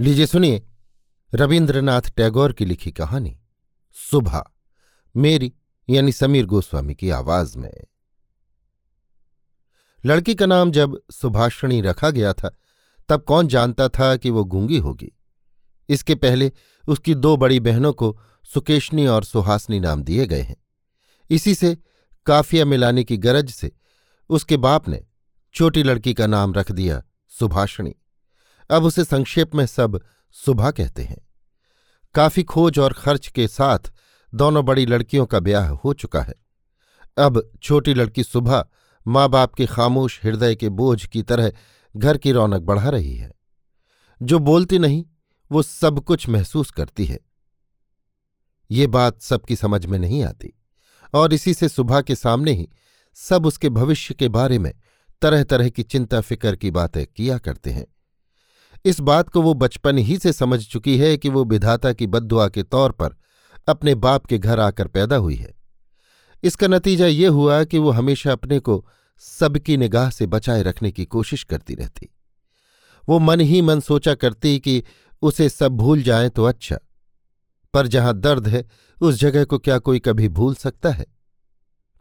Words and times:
लीजिए 0.00 0.26
सुनिए 0.26 0.62
रविन्द्रनाथ 1.34 2.00
टैगोर 2.00 2.52
की 2.52 2.64
लिखी 2.64 2.92
कहानी, 2.92 3.40
सुबह, 3.92 4.44
मेरी 5.16 5.52
यानी 5.90 6.12
समीर 6.12 6.46
गोस्वामी 6.46 6.94
की 6.94 7.10
आवाज़ 7.10 7.58
में। 7.58 7.84
लड़की 10.04 10.34
का 10.34 10.46
नाम 10.46 10.70
जब 10.70 11.00
सुभाषिणी 11.10 11.80
रखा 11.80 12.10
गया 12.10 12.32
था, 12.32 12.56
तब 13.08 13.22
कौन 13.22 13.48
जानता 13.48 13.88
था 13.88 14.16
कि 14.16 14.30
वो 14.30 14.44
गूँगी 14.44 14.78
होगी? 14.78 15.18
इसके 15.88 16.14
पहले 16.14 16.52
उसकी 16.88 17.14
दो 17.14 17.36
बड़ी 17.36 17.60
बहनों 17.60 17.92
को 17.92 18.20
सुकेशनी 18.54 19.06
और 19.06 19.24
सुहासनी 19.24 19.80
नाम 19.80 20.02
दिए 20.02 20.26
गए 20.26 20.42
हैं। 20.42 20.56
इसी 21.30 21.54
से 21.54 21.78
काफिया 22.26 22.64
मिलाने 22.64 23.04
की 23.04 23.16
गरज 23.16 23.50
से 23.50 23.72
उसके 24.28 24.56
बाप 24.56 24.88
ने 24.88 25.04
छोटी 25.54 25.82
लड़की 25.82 26.14
का 26.14 26.26
नाम 26.26 26.54
रख 26.54 26.72
दिया 26.72 27.02
सुभाषिणी। 27.28 27.94
अब 28.70 28.84
उसे 28.84 29.04
संक्षेप 29.04 29.54
में 29.54 29.66
सब 29.66 30.00
सुबह 30.36 30.70
कहते 30.70 31.02
हैं। 31.02 31.18
काफ़ी 32.14 32.42
खोज 32.42 32.78
और 32.78 32.92
खर्च 32.92 33.26
के 33.28 33.48
साथ 33.48 33.92
दोनों 34.34 34.64
बड़ी 34.64 34.86
लड़कियों 34.86 35.26
का 35.26 35.40
ब्याह 35.40 35.68
हो 35.68 35.92
चुका 35.92 36.22
है। 36.22 36.34
अब 37.18 37.52
छोटी 37.62 37.94
लड़की 37.94 38.24
सुबह 38.24 38.64
माँ 39.06 39.28
बाप 39.28 39.54
के 39.54 39.66
खामोश 39.66 40.20
हृदय 40.24 40.54
के 40.54 40.68
बोझ 40.68 41.06
की 41.06 41.22
तरह 41.22 41.52
घर 41.96 42.18
की 42.18 42.32
रौनक 42.32 42.60
बढ़ा 42.60 42.88
रही 42.88 43.16
है। 43.16 43.30
जो 44.22 44.38
बोलती 44.38 44.78
नहीं, 44.78 45.04
वो 45.50 45.62
सब 45.62 46.00
कुछ 46.00 46.28
महसूस 46.28 46.70
करती 46.70 47.04
है। 47.04 47.18
ये 48.70 48.86
बात 48.86 49.20
सबकी 49.20 49.56
समझ 49.56 49.86
में 49.86 49.98
नहीं 49.98 50.22
आती, 50.24 50.52
और 51.14 51.32
इसी 51.32 51.54
से 51.54 51.68
सुबह 51.68 52.00
के 52.00 52.14
सामने 52.14 52.52
ही 52.52 52.68
सब 53.14 53.46
उसके 53.46 53.68
भविष्य 53.68 54.14
के 54.14 54.28
बारे 54.28 54.58
में 54.58 54.72
तरह 55.22 55.44
तरह 55.44 55.68
की 55.68 55.82
चिंता 55.82 56.20
फ़िक्र 56.20 56.56
की 56.56 56.70
बातें 56.70 57.06
किया 57.06 57.38
करते 57.38 57.70
हैं। 57.70 57.86
इस 58.84 59.00
बात 59.00 59.28
को 59.28 59.42
वो 59.42 59.54
बचपन 59.54 59.98
ही 59.98 60.18
से 60.18 60.32
समझ 60.32 60.66
चुकी 60.66 60.96
है 60.98 61.16
कि 61.16 61.28
वो 61.28 61.44
विधाता 61.44 61.92
की 61.92 62.06
बदुआ 62.06 62.48
के 62.48 62.62
तौर 62.62 62.92
पर 62.92 63.14
अपने 63.68 63.94
बाप 63.94 64.26
के 64.26 64.38
घर 64.38 64.60
आकर 64.60 64.88
पैदा 64.88 65.16
हुई 65.16 65.34
है। 65.34 65.54
इसका 66.42 66.66
नतीजा 66.66 67.06
ये 67.06 67.26
हुआ 67.26 67.62
कि 67.64 67.78
वो 67.78 67.90
हमेशा 67.90 68.32
अपने 68.32 68.58
को 68.58 68.84
सबकी 69.18 69.76
निगाह 69.76 70.10
से 70.10 70.26
बचाए 70.26 70.62
रखने 70.62 70.90
की 70.92 71.04
कोशिश 71.04 71.44
करती 71.44 71.74
रहती। 71.74 72.08
वो 73.08 73.18
मन 73.18 73.40
ही 73.40 73.62
मन 73.62 73.80
सोचा 73.80 74.14
करती 74.14 74.58
कि 74.58 74.82
उसे 75.22 75.48
सब 75.48 75.72
भूल 75.72 76.02
जाए 76.02 76.28
तो 76.28 76.44
अच्छा 76.44 76.78
पर 77.74 77.86
जहाँ 77.86 78.18
दर्द 78.20 78.48
है, 78.48 78.64
उस 79.02 79.14
जगह 79.14 79.44
को 79.44 79.58
क्या 79.58 79.78
कोई 79.78 79.98
कभी 79.98 80.28
भूल 80.28 80.54
सकता 80.54 80.90
है? 80.90 81.06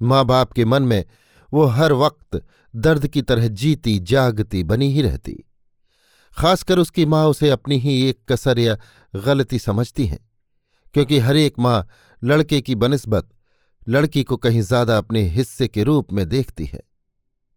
माँ 0.01 0.25
बाप 0.25 0.51
के 0.51 0.65
मन 0.65 0.83
में 0.83 1.03
वो 1.53 1.65
हर 1.65 1.93
वक्त 1.93 2.41
दर्द 2.75 3.07
की 3.07 3.21
तरह 3.21 3.47
जीती, 3.47 3.99
जागती 3.99 4.63
बनी 4.63 4.91
ही 4.93 5.01
रहती। 5.01 5.43
खासकर 6.37 6.79
उसकी 6.79 7.05
माँ 7.05 7.25
उसे 7.27 7.49
अपनी 7.49 7.77
ही 7.79 8.01
एक 8.01 8.19
कसर 8.29 8.59
या 8.59 8.77
गलती 9.13 9.59
समझती 9.59 10.05
हैं, 10.05 10.19
क्योंकि 10.95 11.19
हर 11.19 11.37
एक 11.37 11.59
माँ 11.59 11.87
लड़के 12.21 12.61
की 12.61 12.75
बनस्बत 12.77 13.29
लड़की 13.87 14.23
को 14.23 14.37
कहीं 14.37 14.61
ज़्यादा 14.61 14.97
अपने 14.97 15.21
हिस्से 15.29 15.67
के 15.67 15.83
रूप 15.83 16.11
में 16.13 16.27
देखती 16.29 16.65
है, 16.65 16.79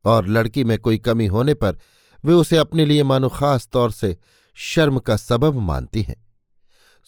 और 0.04 0.26
लड़की 0.28 0.64
में 0.64 0.78
कोई 0.78 0.98
कमी 1.00 1.26
होने 1.26 1.54
पर 1.54 1.78
वे 2.24 2.34
उसे 2.34 2.56
अपने 2.56 2.84
लिए 2.86 3.02
मानो 3.04 3.28
खास 3.28 3.68
तौर 3.72 3.90
से 3.92 4.16
शर्म 4.56 4.98
का 4.98 5.16
सबब 5.16 5.58
मानती 5.60 6.02
हैं। 6.02 6.16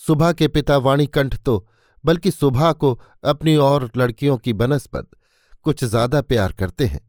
सुबह 0.00 0.32
के 0.32 0.48
पिता 0.48 0.76
वाणीकंठ 0.78 1.36
तो 1.36 1.66
बल्कि 2.04 2.30
सुबह 2.30 2.72
को 2.74 2.92
अपनी 3.24 3.56
और 3.58 3.90
लड़कियों 3.96 4.36
की 4.38 4.52
बनस्पत 4.54 5.08
कुछ 5.66 5.84
ज़्यादा 5.84 6.20
प्यार 6.22 6.52
करते 6.52 6.86
हैं, 6.86 7.00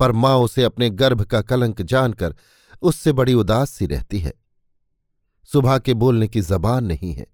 पर 0.00 0.12
माँ 0.12 0.36
उसे 0.38 0.62
अपने 0.64 0.88
गर्भ 0.92 1.22
का 1.24 1.40
कलंक 1.42 1.82
जानकर 1.82 2.34
उससे 2.82 3.12
बड़ी 3.12 3.34
उदास 3.34 3.70
सी 3.70 3.86
रहती 3.86 4.18
है। 4.18 4.32
सुबह 5.50 5.78
के 5.78 5.94
बोलने 5.94 6.28
की 6.28 6.40
जबान 6.40 6.84
नहीं 6.84 7.12
है, 7.12 7.26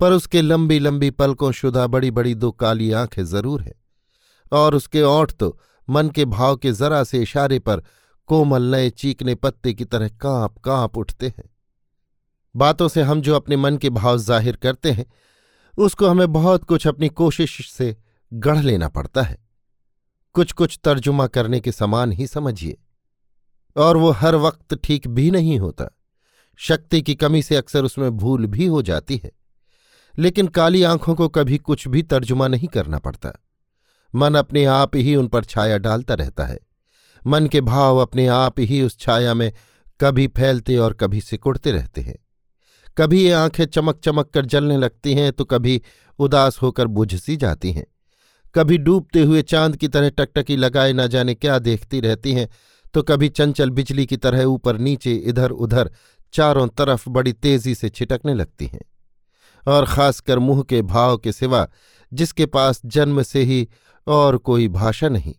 पर 0.00 0.12
उसके 0.12 0.42
लंबी 0.42 0.78
लंबी 0.78 1.10
पलकों 1.12 1.50
शुदा 1.52 1.86
बड़ी 1.86 2.10
बड़ी 2.10 2.34
दो 2.34 2.50
काली 2.52 2.90
आँखें 2.92 3.24
ज़रूर 3.24 3.62
है। 3.62 3.74
और 4.52 4.74
उसके 4.74 5.02
ओठ 5.02 5.32
तो 5.32 5.58
मन 5.88 6.08
के 6.08 6.24
भाव 6.24 6.56
के 6.56 6.72
जरा 6.72 7.02
से 7.04 7.22
इशारे 7.22 7.58
पर 7.58 7.82
कोमल 8.28 8.62
नए 8.70 8.90
चीकने 8.90 9.34
पत्ते 9.34 9.72
की 9.74 9.84
तरह 9.84 10.08
काँप 10.20 10.58
काँप 10.58 10.98
उठते 10.98 11.28
हैं। 11.28 11.48
बातों 12.54 12.88
से 12.88 13.02
हम 13.02 13.20
जो 13.20 13.34
अपने 13.36 13.56
मन 13.56 13.76
के 13.76 13.90
भाव 13.90 14.18
ज़ाहिर 14.18 14.56
करते 14.56 14.90
हैं, 14.92 15.06
उसको 15.78 16.08
हमें 16.08 16.32
बहुत 16.32 16.64
कुछ 16.64 16.86
अपनी 16.86 17.08
कोशिश 17.10 17.70
से 17.70 17.96
गढ़ 18.32 18.58
लेना 18.58 18.88
पड़ता 18.88 19.22
है। 19.22 19.36
कुछ 20.34 20.52
कुछ 20.52 20.78
तर्जुमा 20.84 21.26
करने 21.26 21.60
के 21.60 21.72
समान 21.72 22.12
ही 22.12 22.26
समझिए। 22.26 22.76
और 23.76 23.96
वो 23.96 24.10
हर 24.10 24.34
वक्त 24.34 24.74
ठीक 24.74 25.08
भी 25.08 25.30
नहीं 25.30 25.58
होता। 25.58 25.98
शक्ति 26.56 27.02
की 27.02 27.14
कमी 27.14 27.42
से 27.42 27.56
अक्सर 27.56 27.84
उसमें 27.84 28.10
भूल 28.10 28.46
भी 28.46 28.66
हो 28.66 28.82
जाती 28.82 29.20
है। 29.24 29.32
लेकिन 30.18 30.46
काली 30.46 30.82
आँखों 30.82 31.14
को 31.14 31.28
कभी 31.28 31.58
कुछ 31.58 31.88
भी 31.88 32.02
तर्जुमा 32.02 32.48
नहीं 32.48 32.68
करना 32.68 32.98
पड़ता। 32.98 33.42
मन 34.14 34.34
अपने 34.34 34.64
आप 34.64 34.96
ही 34.96 35.16
उन 35.16 35.28
पर 35.28 35.44
छाया 35.44 35.78
डालता 35.78 36.14
रहता 36.14 36.44
है। 36.44 36.58
मन 37.26 37.46
के 37.46 37.60
भाव 37.60 37.98
अपने 37.98 38.26
आप 38.26 38.60
ही 38.60 38.82
उस 38.82 38.98
छाया 38.98 39.34
में 39.34 39.52
कभी 40.00 40.26
फैलते 40.26 40.76
और 40.76 40.92
कभी 40.92 41.20
सिकुड़ते 41.20 41.72
रहते 41.72 42.00
हैं। 42.00 42.16
कभी 42.98 43.24
ये 43.24 43.32
आँखें 43.32 43.64
चमक 43.64 44.00
चमक 44.00 44.30
कर 44.30 44.44
जलने 44.44 44.76
लगती 44.76 45.14
हैं 45.14 45.32
तो 45.32 45.44
कभी 45.44 45.82
उदास 46.18 46.62
होकर 46.62 46.86
बुझ 46.86 47.14
सी 47.14 47.36
जाती 47.36 47.72
हैं। 47.72 47.86
कभी 48.54 48.78
डूबते 48.78 49.22
हुए 49.22 49.42
चाँद 49.42 49.76
की 49.76 49.88
तरह 49.88 50.08
टकटकी 50.08 50.56
लगाए 50.56 50.92
न 50.92 51.06
जाने 51.06 51.34
क्या 51.34 51.58
देखती 51.58 52.00
रहती 52.00 52.32
हैं 52.32 52.48
तो 52.94 53.02
कभी 53.02 53.28
चंचल 53.28 53.70
बिजली 53.70 54.06
की 54.06 54.16
तरह 54.16 54.44
ऊपर, 54.44 54.78
नीचे, 54.78 55.14
इधर, 55.14 55.50
उधर, 55.50 55.90
चारों 56.32 56.66
तरफ़ 56.68 57.08
बड़ी 57.08 57.32
तेज़ी 57.32 57.74
से 57.74 57.88
छिटकने 57.88 58.34
लगती 58.34 58.66
हैं। 58.66 58.80
और 59.66 59.86
खासकर 59.86 60.38
मुँह 60.38 60.62
के 60.62 60.80
भाव 60.82 61.16
के 61.16 61.32
सिवा 61.32 61.66
जिसके 62.12 62.46
पास 62.46 62.80
जन्म 62.86 63.22
से 63.22 63.42
ही 63.42 63.68
और 64.06 64.36
कोई 64.38 64.68
भाषा 64.68 65.08
नहीं, 65.08 65.34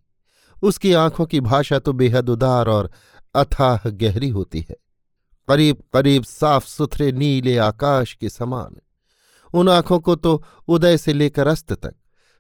उसकी 0.58 0.94
आँखों 0.94 1.26
की 1.26 1.40
भाषा 1.42 1.80
तो 1.80 1.94
बेहद 1.94 2.30
उदार 2.30 2.68
और 2.68 2.90
अथाह 3.36 3.90
गहरी 3.90 4.30
होती 4.30 4.66
है। 4.70 4.76
करीब 5.48 5.84
करीब 5.94 6.24
साफ़ 6.24 6.68
सुथरे 6.68 7.12
नीले 7.12 7.58
आकाश 7.58 8.14
के 8.14 8.30
समान। 8.30 8.80
उन 9.54 9.70
आँखों 9.70 10.00
को 10.00 10.16
तो 10.16 10.42
उदय 10.68 10.98
से 10.98 11.14
लेकर 11.14 11.48
अस्त 11.48 11.74
तक, 11.74 11.94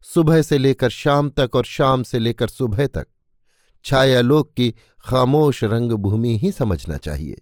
सुबह 0.05 0.41
से 0.41 0.57
लेकर 0.57 0.89
शाम 0.89 1.29
तक 1.29 1.55
और 1.55 1.65
शाम 1.65 2.03
से 2.03 2.19
लेकर 2.19 2.47
सुबह 2.49 2.87
तक 2.87 3.07
छायालोक 3.85 4.53
की 4.53 4.75
खामोश 4.99 5.63
रंगभूमि 5.63 6.37
ही 6.37 6.51
समझना 6.51 6.97
चाहिए। 6.97 7.41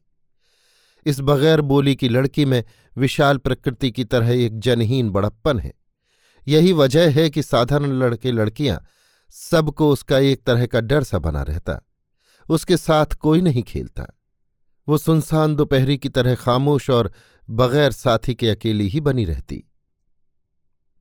इस 1.05 1.19
बगैर 1.21 1.61
बोली 1.61 1.95
की 1.95 2.09
लड़की 2.09 2.45
में 2.45 2.63
विशाल 2.97 3.37
प्रकृति 3.37 3.91
की 3.91 4.03
तरह 4.03 4.29
एक 4.29 4.59
जनहीन 4.59 5.09
बड़प्पन 5.09 5.59
है। 5.59 5.73
यही 6.47 6.73
वजह 6.73 7.11
है 7.11 7.29
कि 7.29 7.43
साधारण 7.43 7.91
लड़के 7.91 8.31
लड़कियाँ 8.31 8.85
सबको 9.29 9.91
उसका 9.91 10.17
एक 10.17 10.43
तरह 10.43 10.65
का 10.65 10.81
डर 10.81 11.03
सा 11.03 11.19
बना 11.19 11.41
रहता। 11.41 11.81
उसके 12.49 12.77
साथ 12.77 13.05
कोई 13.05 13.41
नहीं 13.41 13.63
खेलता। 13.63 14.07
वो 14.89 14.97
सुनसान 14.97 15.55
दोपहरी 15.55 15.97
की 15.97 16.09
तरह 16.09 16.35
खामोश 16.35 16.89
और 16.89 17.13
बगैर 17.49 17.91
साथी 17.91 18.35
के 18.35 18.49
अकेली 18.49 18.87
ही 18.87 19.01
बनी 19.01 19.25
रहती। 19.25 19.63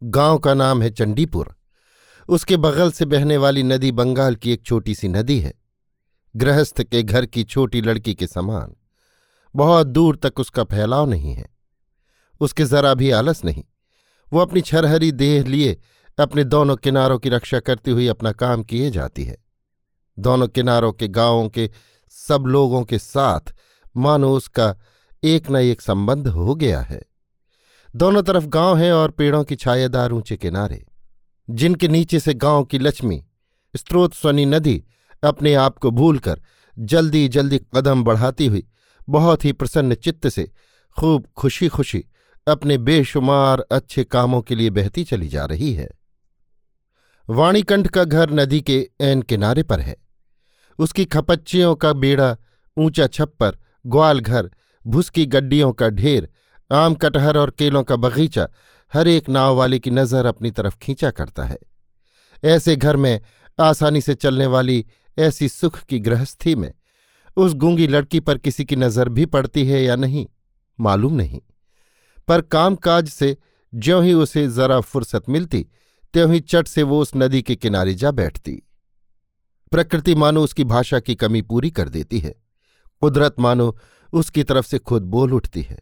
गाँव 0.03 0.39
का 0.39 0.55
नाम 0.55 0.83
है 0.83 0.91
चंडीपुर। 0.91 1.55
उसके 2.29 2.57
बगल 2.57 2.93
से 2.93 3.05
बहने 3.05 3.37
वाली 3.37 3.63
नदी 3.63 3.93
बंगाल 3.93 4.35
की 4.35 4.53
एक 4.53 4.63
छोटी 4.63 4.95
सी 4.95 5.09
नदी 5.09 5.41
है। 5.41 5.55
गृहस्थ 6.37 6.83
के 6.83 7.03
घर 7.03 7.27
की 7.27 7.45
छोटी 7.45 7.81
लड़की 7.81 8.15
के 8.15 8.27
समान। 8.27 8.77
बहुत 9.57 9.87
दूर 9.87 10.17
तक 10.17 10.41
उसका 10.41 10.65
फैलाव 10.65 11.11
नहीं 11.11 11.35
है। 11.35 11.47
उसके 12.41 12.65
जरा 12.65 12.95
भी 12.95 13.11
आलस 13.11 13.45
नहीं। 13.45 13.65
वो 14.33 14.41
अपनी 14.41 14.61
छरहरी 14.61 15.13
देह 15.13 15.45
लिए 15.45 15.81
अपने 16.19 16.45
दोनों 16.45 16.77
किनारों 16.77 17.19
की 17.19 17.29
रक्षा 17.29 17.61
करती 17.61 17.91
हुई 17.91 18.07
अपना 18.07 18.33
काम 18.33 18.63
किए 18.63 18.91
जाती 18.91 19.25
है। 19.25 19.45
दोनों 20.19 20.49
किनारों 20.49 20.93
के 20.93 21.09
गाँवों 21.09 21.49
के 21.49 21.71
सब 22.11 22.45
लोगों 22.47 22.85
के 22.85 22.99
साथ 22.99 23.41
मानो 23.97 24.37
उसका 24.37 24.77
एक 25.25 25.51
न 25.51 25.57
एक 25.57 25.81
संबंध 25.81 26.29
हो 26.29 26.55
गया 26.55 26.81
है। 26.81 27.03
दोनों 27.97 28.23
तरफ़ 28.23 28.47
गाँव 28.47 28.77
हैं 28.77 28.93
और 28.93 29.11
पेड़ों 29.11 29.45
की 29.45 29.57
छायादार 29.57 30.13
ऊँचे 30.13 30.37
किनारे। 30.37 30.87
जिनके 31.51 31.89
नीचे 31.89 32.21
से 32.21 32.35
गाँव 32.35 32.65
की 32.65 32.79
लक्ष्मी 32.79 33.25
स्त्रोत 33.77 34.15
स्वनी 34.15 34.47
नदी 34.47 34.85
अपने 35.25 35.55
आप 35.55 35.79
को 35.79 35.91
भूलकर 35.91 36.41
जल्दी 36.79 37.29
जल्दी 37.29 37.59
कदम 37.59 38.05
बढ़ाती 38.05 38.47
हुई 38.47 38.69
बहुत 39.09 39.45
ही 39.45 39.53
प्रसन्न 39.53 39.95
चित्त 39.95 40.29
से 40.29 40.53
खूब 40.99 41.27
खुशी 41.37 41.69
खुशी 41.69 42.05
अपने 42.49 42.79
बेशुमार 42.79 43.67
अच्छे 43.73 44.05
कामों 44.05 44.43
के 44.43 44.55
लिए 44.55 44.71
बहती 44.71 45.05
चली 45.05 45.29
जा 45.29 45.45
रही 45.45 45.73
है। 45.75 45.89
वाणीकंठ 47.31 47.87
का 47.87 48.05
घर 48.05 48.31
नदी 48.31 48.61
के 48.61 48.91
ऐन 49.01 49.23
किनारे 49.23 49.63
पर 49.63 49.81
है। 49.81 49.97
उसकी 50.79 51.05
खपच्चियों 51.05 51.75
का 51.75 51.93
बेड़ा 51.93 52.37
ऊँचा 52.79 53.07
छप्पर 53.07 53.59
ग्वाल 53.87 54.21
घर, 54.21 54.51
भुसकी 54.87 55.27
गड्डियों 55.27 55.73
का 55.73 55.89
ढेर, 55.89 56.29
आम 56.73 56.95
कटहर 56.95 57.37
और 57.37 57.51
केलों 57.51 57.83
का 57.83 57.97
बगीचा 57.97 58.49
हर 58.93 59.09
एक 59.09 59.29
नाव 59.29 59.57
वाले 59.57 59.79
की 59.79 59.91
नज़र 59.91 60.27
अपनी 60.27 60.51
तरफ़ 60.51 60.77
खींचा 60.83 61.11
करता 61.11 61.45
है। 61.45 61.59
ऐसे 62.45 62.77
घर 62.77 62.97
में 62.97 63.21
आसानी 63.61 64.01
से 64.01 64.15
चलने 64.15 64.47
वाली 64.47 64.85
ऐसी 65.19 65.49
सुख 65.49 65.79
की 65.81 65.99
गृहस्थी 65.99 66.55
में 66.55 66.73
उस 67.37 67.55
गूँगी 67.55 67.87
लड़की 67.87 68.21
पर 68.21 68.39
किसी 68.39 68.65
की 68.65 68.77
नज़र 68.77 69.09
भी 69.09 69.27
पड़ती 69.27 69.67
है 69.67 69.83
या 69.83 69.97
नहीं, 69.97 70.27
मालूम 70.81 71.15
नहीं। 71.15 71.41
पर 72.29 72.41
कामकाज 72.41 73.09
से 73.09 73.37
ज्यों 73.75 74.05
ही 74.05 74.13
उसे 74.13 74.49
जरा 74.49 74.81
फुर्सत 74.81 75.29
मिलती, 75.29 75.67
त्यों 76.15 76.33
ही 76.33 76.41
चट 76.41 76.69
से 76.69 76.83
वो 76.83 77.01
उस 77.01 77.13
नदी 77.17 77.43
के 77.43 77.57
किनारे 77.57 77.95
जा 77.95 78.11
बैठती। 78.11 78.63
प्रकृति 79.73 80.15
मानो 80.15 80.43
उसकी 80.45 80.65
भाषा 80.65 81.01
की 81.01 81.15
कमी 81.15 81.43
पूरी 81.43 81.71
कर 81.71 81.89
देती 81.89 82.19
है। 82.19 82.35
कुदरत 83.03 83.41
मानो 83.41 83.77
उसकी 84.13 84.43
तरफ़ 84.45 84.67
से 84.67 84.79
खुद 84.79 85.03
बोल 85.03 85.33
उठती 85.35 85.63
है। 85.63 85.79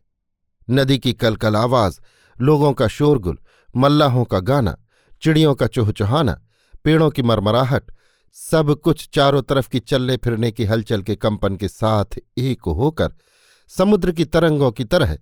नदी 0.71 0.99
की 0.99 1.13
कलकल 1.13 1.57
आवाज़ 1.57 2.01
लोगों 2.41 2.73
का 2.73 2.89
शोरगुल, 2.89 3.39
मल्लाहों 3.77 4.25
का 4.25 4.41
गाना, 4.41 4.77
चिड़ियों 5.23 5.55
का 5.55 5.67
चुहचुहाना, 5.67 6.41
पेड़ों 6.85 7.11
की 7.11 7.23
मरमराहट, 7.23 7.91
सब 8.37 8.75
कुछ 8.75 9.09
चारों 9.15 9.43
तरफ़ 9.43 9.69
की 9.69 9.81
चलने 9.81 10.17
फिरने 10.17 10.51
की 10.53 10.65
हलचल 10.65 11.03
के 11.03 11.17
कंपन 11.17 11.57
के 11.57 11.69
साथ 11.69 12.19
एक 12.39 12.69
होकर 12.69 13.13
समुद्र 13.71 14.13
की 14.13 14.25
तरंगों 14.25 14.71
की 14.73 14.85
तरह 14.85 15.17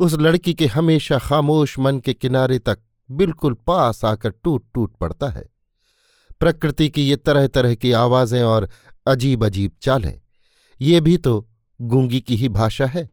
उस 0.00 0.14
लड़की 0.14 0.54
के 0.54 0.66
हमेशा 0.66 1.18
खामोश 1.18 1.78
मन 1.78 1.98
के 1.98 2.14
किनारे 2.14 2.58
तक 2.58 2.78
बिल्कुल 3.08 3.54
पास 3.66 4.04
आकर 4.04 4.30
टूट 4.44 4.64
टूट 4.74 4.96
पड़ता 4.96 5.28
है। 5.28 5.48
प्रकृति 6.40 6.88
की 6.88 7.02
ये 7.02 7.16
तरह 7.16 7.46
तरह 7.46 7.74
की 7.74 7.92
आवाज़ें 7.92 8.42
और 8.42 8.68
अजीब 9.06 9.44
अजीब 9.44 9.72
चालें, 9.82 10.20
ये 10.80 11.00
भी 11.00 11.16
तो 11.16 11.48
गूँगी 11.80 12.20
की 12.20 12.36
ही 12.36 12.48
भाषा 12.50 12.86
है। 12.86 13.08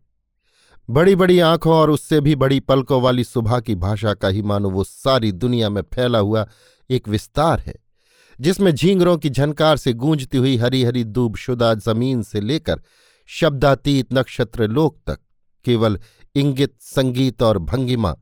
बड़ी 0.90 1.16
बड़ी 1.16 1.40
आँखों 1.40 1.74
और 1.74 1.90
उससे 1.90 2.20
भी 2.22 2.36
बड़ी 2.36 2.60
पलकों 2.60 3.02
वाली 3.02 3.24
सुबह 3.24 3.60
की 3.60 3.76
भाषा 3.76 4.14
का 4.14 4.28
ही 4.28 4.42
मानो 4.42 4.70
वो 4.70 4.84
सारी 4.84 5.32
दुनिया 5.32 5.70
में 5.70 5.82
फैला 5.94 6.20
हुआ 6.20 6.48
एक 6.90 7.08
विस्तार 7.08 7.60
है, 7.60 7.74
जिसमें 8.40 8.72
झींगरों 8.72 9.18
की 9.18 9.30
झनकार 9.30 9.78
से 9.78 9.94
गूंजती 9.94 10.38
हुई 10.38 10.56
हरी 10.58 10.84
हरी 10.84 11.04
दूबशुदा 11.04 11.74
ज़मीन 11.74 12.22
से 12.24 12.42
लेकर 12.42 12.82
शब्दातीत 13.30 14.14
नक्षत्र 14.14 14.68
लोक 14.68 14.98
तक 15.08 15.20
केवल 15.66 16.00
इंगित, 16.36 16.74
संगीत 16.82 17.42
और 17.42 17.58
भंगिमा, 17.58 18.16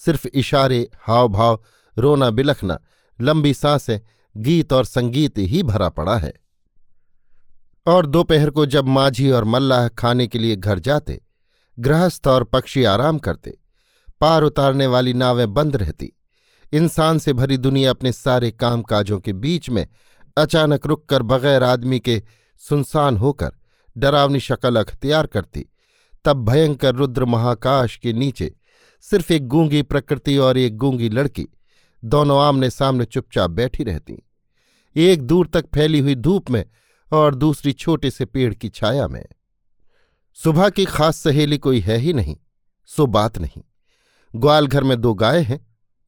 सिर्फ़ 0.00 0.26
इशारे 0.28 0.88
हाव 1.06 1.28
भाव 1.28 1.62
रोना 1.98 2.30
बिलखना 2.30 2.78
लंबी 3.18 3.54
साँसें, 3.54 4.00
गीत 4.36 4.72
और 4.72 4.84
संगीत 4.84 5.38
ही 5.38 5.62
भरा 5.62 5.88
पड़ा 5.88 6.16
है। 6.16 6.32
और 7.86 8.06
दोपहर 8.06 8.50
को 8.50 8.66
जब 8.66 8.88
माझी 8.88 9.30
और 9.30 9.44
मल्लाह 9.44 9.88
खाने 9.88 10.26
के 10.26 10.38
लिए 10.38 10.56
घर 10.56 10.78
जाते 10.78 11.20
गृहस्थ 11.78 12.26
और 12.26 12.44
पक्षी 12.44 12.84
आराम 12.84 13.18
करते। 13.18 13.58
पार 14.20 14.42
उतारने 14.42 14.86
वाली 14.86 15.12
नावें 15.12 15.54
बंद 15.54 15.76
रहती। 15.76 16.12
इंसान 16.72 17.18
से 17.18 17.32
भरी 17.32 17.56
दुनिया 17.56 17.90
अपने 17.90 18.12
सारे 18.12 18.50
कामकाजों 18.50 19.18
के 19.20 19.32
बीच 19.32 19.70
में 19.70 19.86
अचानक 20.36 20.86
रुककर 20.86 21.22
बगैर 21.22 21.62
आदमी 21.62 22.00
के 22.00 22.22
सुनसान 22.60 23.16
होकर 23.16 23.50
डरावनी 23.98 24.40
शक्ल 24.40 24.76
अख्तियार 24.76 25.26
करती। 25.26 25.64
तब 26.24 26.44
भयंकर 26.44 26.94
रुद्र 26.94 27.24
महाकाश 27.24 27.96
के 27.96 28.12
नीचे 28.12 28.54
सिर्फ़ 29.00 29.32
एक 29.32 29.46
गूँगी 29.46 29.82
प्रकृति 29.82 30.36
और 30.38 30.58
एक 30.58 30.76
गूँगी 30.76 31.08
लड़की 31.08 31.48
दोनों 32.04 32.40
आमने 32.42 32.70
सामने 32.70 33.04
चुपचाप 33.04 33.50
बैठी 33.50 33.84
रहती। 33.84 34.22
एक 34.96 35.22
दूर 35.22 35.46
तक 35.46 35.66
फैली 35.74 35.98
हुई 35.98 36.14
धूप 36.14 36.50
में 36.50 36.64
और 37.12 37.34
दूसरी 37.34 37.72
छोटे 37.72 38.10
से 38.10 38.24
पेड़ 38.24 38.54
की 38.54 38.68
छाया 38.68 39.08
में। 39.08 39.24
सुबह 40.40 40.68
की 40.68 40.84
खास 40.84 41.16
सहेली 41.16 41.58
कोई 41.58 41.80
है 41.80 41.96
ही 41.98 42.12
नहीं, 42.12 42.36
सो 42.90 43.06
बात 43.06 43.38
नहीं। 43.38 43.62
ग्वाल 44.34 44.66
घर 44.66 44.84
में 44.84 45.00
दो 45.00 45.12
गाय 45.14 45.40
हैं, 45.42 45.58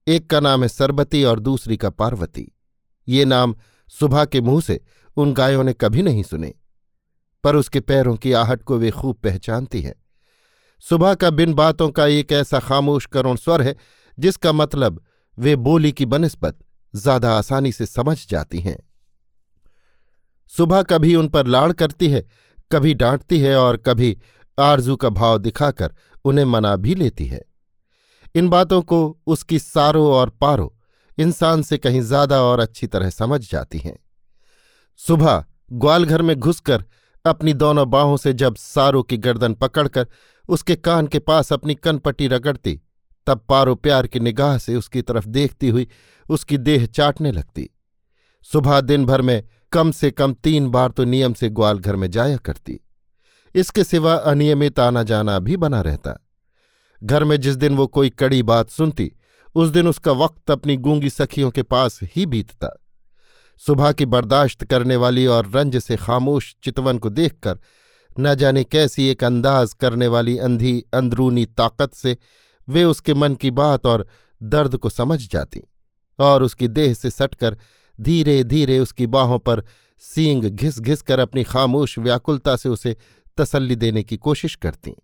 एक 0.07 0.29
का 0.31 0.41
नाम 0.41 0.63
है 0.63 0.69
सरबती 0.69 1.23
और 1.25 1.41
दूसरी 1.41 1.77
का 1.77 1.91
पार्वती। 1.91 2.47
ये 3.09 3.25
नाम 3.25 3.55
सुबह 3.93 4.25
के 4.25 4.41
मुँह 4.41 4.61
से 4.61 4.81
उन 5.17 5.33
गायों 5.35 5.65
ने 5.65 5.73
कभी 5.73 6.03
नहीं 6.03 6.23
सुने, 6.23 6.53
पर 7.45 7.57
उसके 7.57 7.81
पैरों 7.81 8.17
की 8.17 8.33
आहट 8.33 8.63
को 8.63 8.79
वे 8.79 8.91
खूब 8.91 9.17
पहचानती 9.17 9.81
हैं। 9.83 9.95
सुबह 10.85 11.15
का 11.15 11.31
बिन 11.31 11.55
बातों 11.55 11.89
का 11.91 12.07
एक 12.09 12.33
ऐसा 12.33 12.59
खामोश 12.59 13.07
करुण 13.07 13.37
स्वर 13.37 13.63
है, 13.63 13.75
जिसका 14.19 14.53
मतलब 14.53 15.03
वे 15.39 15.57
बोली 15.59 15.93
की 15.93 16.07
बनस्बत 16.07 16.59
ज़्यादा 16.95 17.33
आसानी 17.33 17.73
से 17.73 17.87
समझ 17.87 18.17
जाती 18.29 18.61
हैं। 18.61 18.79
सुबह 20.53 20.83
कभी 20.83 21.15
उन 21.15 21.29
पर 21.29 21.47
लाड़ 21.47 21.73
करती 21.73 22.09
है 22.09 22.25
कभी 22.71 22.95
डांटती 22.95 23.39
है 23.41 23.57
और 23.57 23.77
कभी 23.77 24.17
आरज़ू 24.59 24.97
का 24.97 25.09
भाव 25.11 25.39
दिखाकर 25.39 25.95
उन्हें 26.25 26.45
मना 26.45 26.75
भी 26.77 26.95
लेती 26.95 27.27
है। 27.27 27.41
इन 28.35 28.49
बातों 28.49 28.81
को 28.83 29.19
उसकी 29.27 29.59
सारो 29.59 30.07
और 30.13 30.31
पारो, 30.31 30.75
इंसान 31.19 31.63
से 31.63 31.79
कहीं 31.79 32.01
ज़्यादा 32.03 32.41
और 32.43 32.61
अच्छी 32.61 32.87
तरह 32.87 33.11
समझ 33.11 33.41
जाती 33.51 33.79
हैं। 33.79 33.97
सुबह 35.01 35.45
ग्वालघर 35.73 36.23
में 36.23 36.35
घुसकर 36.37 36.85
अपनी 37.25 37.53
दोनों 37.55 37.89
बाहों 37.91 38.17
से 38.17 38.33
जब 38.35 38.57
सारो 38.57 39.03
की 39.03 39.17
गर्दन 39.19 39.55
पकड़कर 39.55 40.07
उसके 40.49 40.77
कान 40.77 41.07
के 41.07 41.19
पास 41.19 41.53
अपनी 41.53 41.75
कनपट्टी 41.75 42.29
रगड़ती, 42.29 42.81
तब 43.27 43.45
पारो 43.49 43.75
प्यार 43.75 44.07
की 44.07 44.21
निगाह 44.21 44.57
से 44.59 44.77
उसकी 44.77 45.03
तरफ़ 45.03 45.27
देखती 45.29 45.69
हुई 45.69 45.89
उसकी 46.27 46.59
देह 46.59 46.87
चाटने 46.87 47.33
लगती। 47.33 47.69
सुबह 48.47 48.81
दिन 48.81 49.05
भर 49.07 49.23
में 49.23 49.43
कम 49.73 49.91
से 49.91 50.11
कम 50.11 50.33
तीन 50.35 50.69
बार 50.69 50.91
तो 50.91 51.05
नियम 51.05 51.33
से 51.33 51.49
ग्वालघर 51.49 51.97
में 51.97 52.11
जाया 52.11 52.37
करती। 52.37 52.81
इसके 53.55 53.85
सिवा 53.85 54.15
अनियमित 54.15 54.81
आना 54.81 55.03
जाना 55.03 55.39
भी 55.39 55.57
बना 55.57 55.81
रहता। 55.81 56.19
घर 57.03 57.25
में 57.25 57.41
जिस 57.41 57.57
दिन 57.57 57.77
वो 57.77 57.87
कोई 57.87 58.11
कड़ी 58.11 58.43
बात 58.43 58.71
सुनती, 58.71 59.11
उस 59.55 59.69
दिन 59.69 59.89
उसका 59.89 60.13
वक्त 60.13 60.51
अपनी 60.51 60.77
गूँगी 60.77 61.11
सखियों 61.11 61.51
के 61.51 61.63
पास 61.63 62.01
ही 62.03 62.27
बीतता। 62.27 62.77
सुबह 63.63 63.93
की 63.93 64.07
बर्दाश्त 64.07 64.65
करने 64.65 64.97
वाली 64.97 65.27
और 65.27 65.51
रंज 65.51 65.77
से 65.77 65.97
खामोश 65.97 66.55
चितवन 66.63 66.99
को 66.99 67.11
देखकर, 67.11 67.59
न 68.21 68.35
जाने 68.35 68.65
कैसी 68.65 69.09
एक 69.09 69.25
अंदाज 69.25 69.73
करने 69.73 70.07
वाली 70.07 70.39
अंधी, 70.39 70.85
अंदरूनी 70.95 71.47
ताकत 71.47 71.95
से 71.95 72.17
वे 72.69 72.85
उसके 72.85 73.15
मन 73.15 73.35
की 73.35 73.51
बात 73.51 73.87
और 73.87 74.07
दर्द 74.43 74.77
को 74.77 74.91
समझ 74.91 75.29
जाती 75.31 75.61
और 76.19 76.43
उसकी 76.43 76.69
देह 76.69 76.95
से 76.95 77.11
सटकर 77.11 77.57
धीरे 78.01 78.45
धीरे 78.45 78.79
उसकी 78.79 79.07
बाहों 79.07 79.39
पर 79.39 79.65
सींग 79.99 80.45
घिस 80.45 80.81
घिस 80.81 81.03
कर 81.03 81.19
अपनी 81.19 81.45
खामोश 81.45 81.99
व्याकुलता 81.99 82.57
से 82.57 82.69
उसे 82.69 82.97
तसल्ली 83.37 83.77
देने 83.77 84.03
की 84.03 84.17
कोशिश 84.17 84.55
करती। 84.55 84.95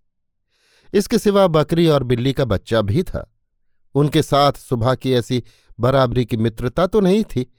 इसके 0.95 1.19
सिवा 1.19 1.47
बकरी 1.47 1.87
और 1.87 2.03
बिल्ली 2.03 2.33
का 2.33 2.45
बच्चा 2.45 2.81
भी 2.81 3.03
था। 3.03 3.35
उनके 3.95 4.23
साथ 4.23 4.53
सुबह 4.53 4.95
की 4.95 5.13
ऐसी 5.13 5.43
बराबरी 5.81 6.25
की 6.25 6.37
मित्रता 6.37 6.87
तो 6.87 7.01
नहीं 7.01 7.25
थी। 7.25 7.53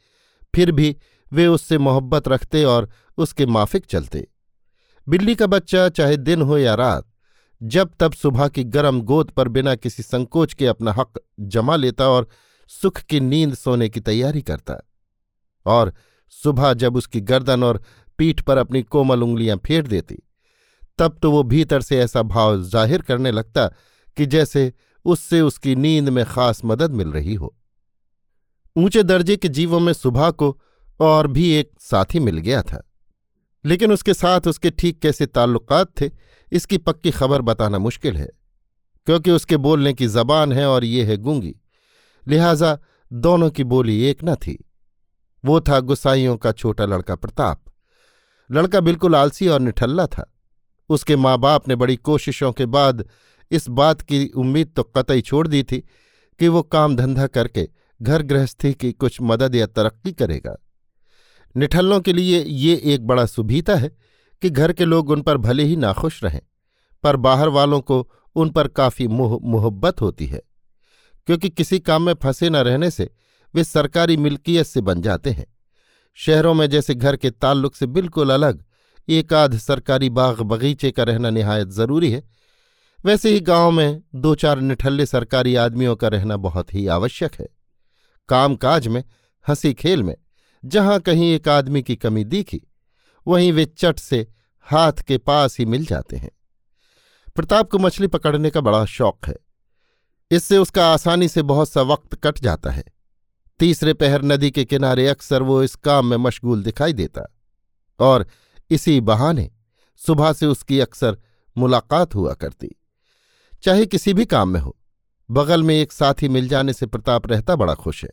फिर 0.56 0.72
भी 0.72 0.96
वे 1.34 1.48
उससे 1.48 1.78
मोहब्बत 1.78 2.28
रखते 2.28 2.64
और 2.64 2.90
उसके 3.18 3.46
माफिक 3.46 3.86
चलते। 3.86 4.28
बिल्ली 5.08 5.36
का 5.36 5.48
बच्चा 5.48 5.90
चाहे 5.90 6.18
दिन 6.18 6.42
हो 6.42 6.58
या 6.58 6.76
रात, 6.76 7.08
जब 7.64 7.94
तब 8.00 8.14
सुबह 8.14 8.48
की 8.48 8.64
गर्म 8.64 9.02
गोद 9.02 9.32
पर 9.32 9.48
बिना 9.48 9.76
किसी 9.76 10.04
संकोच 10.04 10.54
के 10.54 10.68
अपना 10.68 10.94
हक 10.94 11.20
जमा 11.40 11.76
लेता 11.76 12.10
और 12.10 12.28
सुख 12.68 13.00
की 13.00 13.20
नींद 13.20 13.56
सोने 13.56 13.90
की 13.90 14.00
तैयारी 14.00 14.42
करता। 14.42 14.87
और 15.68 15.94
सुबह 16.34 16.74
जब 16.76 16.96
उसकी 16.96 17.22
गर्दन 17.24 17.64
और 17.64 17.82
पीठ 18.20 18.42
पर 18.42 18.58
अपनी 18.58 18.82
कोमल 18.84 19.24
उंगलियाँ 19.24 19.58
फेर 19.58 19.88
देती, 19.88 20.16
तब 21.00 21.18
तो 21.22 21.32
वो 21.32 21.44
भीतर 21.46 21.82
से 21.82 22.00
ऐसा 22.00 22.22
भाव 22.24 22.62
ज़ाहिर 22.64 23.02
करने 23.02 23.32
लगता 23.32 23.68
कि 24.18 24.26
जैसे 24.26 24.72
उससे 25.06 25.42
उसकी 25.42 25.76
नींद 25.76 26.10
में 26.10 26.24
खास 26.26 26.62
मदद 26.66 26.92
मिल 26.92 27.12
रही 27.12 27.34
हो। 27.36 27.54
ऊँचे 28.76 29.04
दर्जे 29.04 29.36
के 29.38 29.48
जीवों 29.50 29.80
में 29.80 29.94
सुबह 29.94 30.30
को 30.32 30.58
और 31.00 31.28
भी 31.28 31.50
एक 31.52 31.72
साथी 31.82 32.20
मिल 32.20 32.38
गया 32.38 32.62
था। 32.62 32.84
लेकिन 33.66 33.92
उसके 33.92 34.14
साथ 34.14 34.48
उसके 34.48 34.70
ठीक 34.72 35.00
कैसे 35.02 35.26
ताल्लुकात 35.26 35.90
थे, 36.02 36.10
इसकी 36.52 36.78
पक्की 36.78 37.12
खबर 37.12 37.42
बताना 37.42 37.78
मुश्किल 37.78 38.18
है, 38.18 38.30
क्योंकि 39.08 39.32
उसके 39.32 39.58
बोलने 39.58 39.94
की 39.94 40.08
जबान 40.08 40.54
है 40.54 40.68
और 40.70 40.84
ये 40.84 41.04
है 41.04 41.18
गूँगी। 41.18 41.56
लिहाजा 42.28 42.78
दोनों 43.12 43.50
की 43.50 43.64
बोली 43.64 44.02
एक 44.04 44.24
न 44.24 44.36
थी। 44.36 44.58
वो 45.44 45.60
था 45.62 45.80
गुसाइयों 45.80 46.36
का 46.38 46.52
छोटा 46.52 46.86
लड़का 46.86 47.16
प्रताप। 47.16 47.64
लड़का 48.50 48.80
बिल्कुल 48.80 49.16
आलसी 49.16 49.48
और 49.48 49.60
निठल्ला 49.60 50.06
था। 50.08 50.32
उसके 50.90 51.16
माँ 51.16 51.38
बाप 51.38 51.68
ने 51.68 51.76
बड़ी 51.76 51.96
कोशिशों 51.96 52.52
के 52.52 52.66
बाद 52.66 53.04
इस 53.52 53.70
बात 53.70 54.02
की 54.02 54.26
उम्मीद 54.28 54.72
तो 54.76 54.84
कतई 54.84 55.22
छोड़ 55.22 55.48
दी 55.48 55.64
थी 55.64 55.80
कि 56.40 56.48
वो 56.48 56.62
काम 56.64 56.96
धंधा 56.96 57.28
करके 57.28 57.68
घर 58.02 58.22
गृहस्थी 58.22 58.74
की 58.74 58.92
कुछ 58.92 59.18
मदद 59.22 59.56
या 59.56 59.66
तरक्की 59.68 60.12
करेगा। 60.12 60.56
निठल्लों 61.56 62.00
के 62.02 62.14
लिए 62.14 62.44
ये 62.44 62.76
एक 62.86 63.06
बड़ा 63.08 63.26
सुभीता 63.26 63.76
है 63.76 63.90
कि 64.42 64.50
घर 64.50 64.74
के 64.74 64.86
लोग 64.86 65.10
उन 65.10 65.22
पर 65.22 65.38
भले 65.38 65.64
ही 65.64 65.76
नाखुश 65.76 66.24
रहें, 66.24 66.42
पर 67.04 67.16
बाहर 67.16 67.48
वालों 67.48 67.82
को 67.82 68.08
उन 68.36 68.50
पर 68.50 68.68
काफ़ी 68.68 69.08
मोह 69.08 69.40
मोहब्बत 69.44 70.02
होती 70.02 70.26
है। 70.26 70.42
क्योंकि 71.28 71.50
किसी 71.50 71.80
काम 71.80 72.04
में 72.04 72.14
फंसे 72.14 72.50
न 72.50 72.56
रहने 72.56 72.92
से 72.92 73.10
वे 73.56 73.64
सरकारी 73.64 74.18
मिल्कियत 74.18 74.66
से 74.66 74.82
बन 74.82 75.02
जाते 75.02 75.30
हैं। 75.30 75.46
शहरों 76.14 76.54
में 76.54 76.70
जैसे 76.70 76.96
घर 76.96 77.16
के 77.16 77.30
ताल्लुक 77.30 77.76
से 77.76 77.86
बिल्कुल 77.86 78.30
अलग, 78.30 78.64
एक 79.10 79.34
आध 79.34 79.58
सरकारी 79.58 80.10
बाग 80.10 80.42
बगीचे 80.42 80.92
का 80.92 81.04
रहना 81.04 81.30
निहायत 81.30 81.68
ज़रूरी 81.68 82.12
है। 82.12 82.30
वैसे 83.06 83.30
ही 83.30 83.40
गाँव 83.40 83.72
में 83.72 84.02
दो 84.16 84.36
चार 84.36 84.60
निठल्ले 84.60 85.06
सरकारी 85.06 85.56
आदमियों 85.56 85.96
का 85.96 86.08
रहना 86.08 86.38
बहुत 86.38 86.74
ही 86.74 86.88
आवश्यक 86.88 87.36
है। 87.36 87.48
कामकाज 88.30 88.88
में, 88.88 89.04
हँसी 89.48 89.74
खेल 89.74 90.04
में, 90.04 90.16
जहाँ 90.66 91.00
कहीं 91.00 91.34
एक 91.34 91.50
आदमी 91.50 91.82
की 91.82 91.96
कमी 91.96 92.24
दिखी, 92.24 92.62
वहीं 93.28 93.52
वे 93.52 93.66
चट 93.66 94.00
से 94.00 94.28
हाथ 94.62 94.94
के 94.94 95.18
पास 95.18 95.60
ही 95.60 95.66
मिल 95.66 95.86
जाते 95.86 96.18
हैं। 96.18 96.32
प्रताप 97.36 97.72
को 97.72 97.80
मछली 97.80 98.08
पकड़ने 98.08 98.50
का 98.50 98.62
बड़ा 98.62 98.86
शौक 98.86 99.20
है। 99.28 99.36
इससे 100.32 100.58
उसका 100.58 100.94
आसानी 100.94 101.28
से 101.28 101.42
बहुत 101.42 101.70
सा 101.70 101.82
वक्त 101.82 102.16
कट 102.16 102.40
जाता 102.40 102.72
है। 102.72 102.84
तीसरे 103.60 103.94
पहर 103.94 104.22
नदी 104.22 104.52
के 104.52 104.66
किनारे 104.66 105.08
अक्सर 105.08 105.42
वो 105.42 105.64
इस 105.64 105.76
काम 105.76 106.06
में 106.06 106.18
मशगूल 106.18 106.64
दिखाई 106.64 106.94
देता 106.94 107.36
और 108.00 108.26
इसी 108.70 109.02
बहाने 109.02 109.50
सुबह 110.02 110.34
से 110.34 110.46
उसकी 110.46 110.80
अक्सर 110.80 111.18
मुलाकात 111.58 112.16
हुआ 112.16 112.34
करती। 112.34 112.76
चाहे 113.64 113.86
किसी 113.86 114.14
भी 114.14 114.26
काम 114.26 114.50
में 114.50 114.60
हो, 114.60 114.78
बगल 115.32 115.64
में 115.64 115.76
एक 115.76 115.92
साथी 115.92 116.30
मिल 116.30 116.48
जाने 116.48 116.74
से 116.74 116.86
प्रताप 116.86 117.28
रहता 117.28 117.56
बड़ा 117.56 117.74
खुश 117.74 118.04
है। 118.04 118.10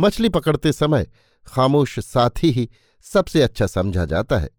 मछली 0.00 0.28
पकड़ते 0.28 0.72
समय 0.72 1.06
खामोश 1.46 1.98
साथी 1.98 2.50
ही 2.50 2.68
सबसे 3.02 3.42
अच्छा 3.42 3.66
समझा 3.66 4.04
जाता 4.04 4.38
है। 4.38 4.50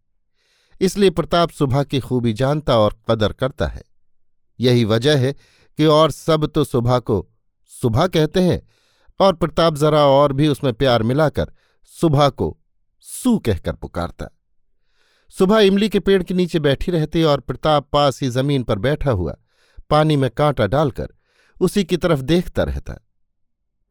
इसलिए 0.81 1.09
प्रताप 1.09 1.49
सुबह 1.49 1.83
की 1.83 1.99
खूबी 1.99 2.33
जानता 2.33 2.77
और 2.77 2.99
कदर 3.09 3.33
करता 3.33 3.67
है। 3.67 3.83
यही 4.59 4.85
वजह 4.85 5.17
है 5.17 5.33
कि 5.77 5.85
और 5.85 6.11
सब 6.11 6.45
तो 6.45 6.63
सुबह 6.63 6.99
को 6.99 7.27
सुबह 7.81 8.07
कहते 8.07 8.41
हैं 8.41 8.61
और 9.19 9.33
प्रताप 9.33 9.75
जरा 9.75 10.05
और 10.05 10.33
भी 10.33 10.47
उसमें 10.47 10.73
प्यार 10.73 11.03
मिलाकर 11.03 11.51
सुबह 11.83 12.29
को 12.29 12.57
सू 12.99 13.37
कहकर 13.39 13.73
पुकारता। 13.73 14.29
सुबह 15.29 15.59
इमली 15.59 15.89
के 15.89 15.99
पेड़ 15.99 16.23
के 16.23 16.33
नीचे 16.33 16.59
बैठी 16.59 16.91
रहती 16.91 17.23
और 17.23 17.39
प्रताप 17.39 17.89
पास 17.93 18.21
ही 18.21 18.29
ज़मीन 18.29 18.63
पर 18.63 18.79
बैठा 18.79 19.11
हुआ 19.11 19.35
पानी 19.89 20.15
में 20.15 20.29
कांटा 20.29 20.67
डालकर 20.67 21.09
उसी 21.61 21.83
की 21.83 21.97
तरफ़ 21.97 22.21
देखता 22.21 22.63
रहता। 22.63 22.93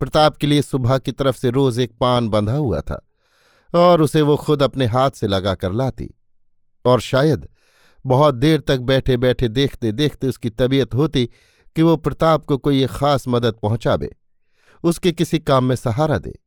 प्रताप 0.01 0.37
के 0.37 0.47
लिए 0.47 0.63
सुबह 0.63 0.99
की 0.99 1.13
तरफ़ 1.13 1.37
से 1.37 1.51
रोज 1.51 1.79
एक 1.79 1.93
पान 2.01 2.29
बंधा 2.29 2.53
हुआ 2.53 2.81
था 2.81 3.05
और 3.75 4.03
उसे 4.03 4.23
वो 4.23 4.37
खुद 4.37 4.63
अपने 4.63 4.87
हाथ 4.87 5.11
से 5.11 5.27
लगाकर 5.27 5.73
लाती 5.73 6.11
और 6.85 7.01
शायद 7.01 7.49
बहुत 8.07 8.35
देर 8.35 8.61
तक 8.61 8.79
बैठे 8.79 9.17
बैठे 9.17 9.49
देखते 9.49 9.93
देखते 9.93 10.27
उसकी 10.27 10.51
तबीयत 10.51 10.95
होती 10.95 11.29
कि 11.77 11.83
वो 11.83 11.97
प्रताप 11.97 12.45
को 12.45 12.59
कोई 12.59 12.83
एक 12.85 12.91
खास 12.91 13.29
मदद 13.29 13.55
पहुंचावे। 13.63 14.17
उसके 14.85 15.13
किसी 15.13 15.39
काम 15.39 15.65
में 15.65 15.77
सहारा 15.77 16.19
दे। 16.19 16.39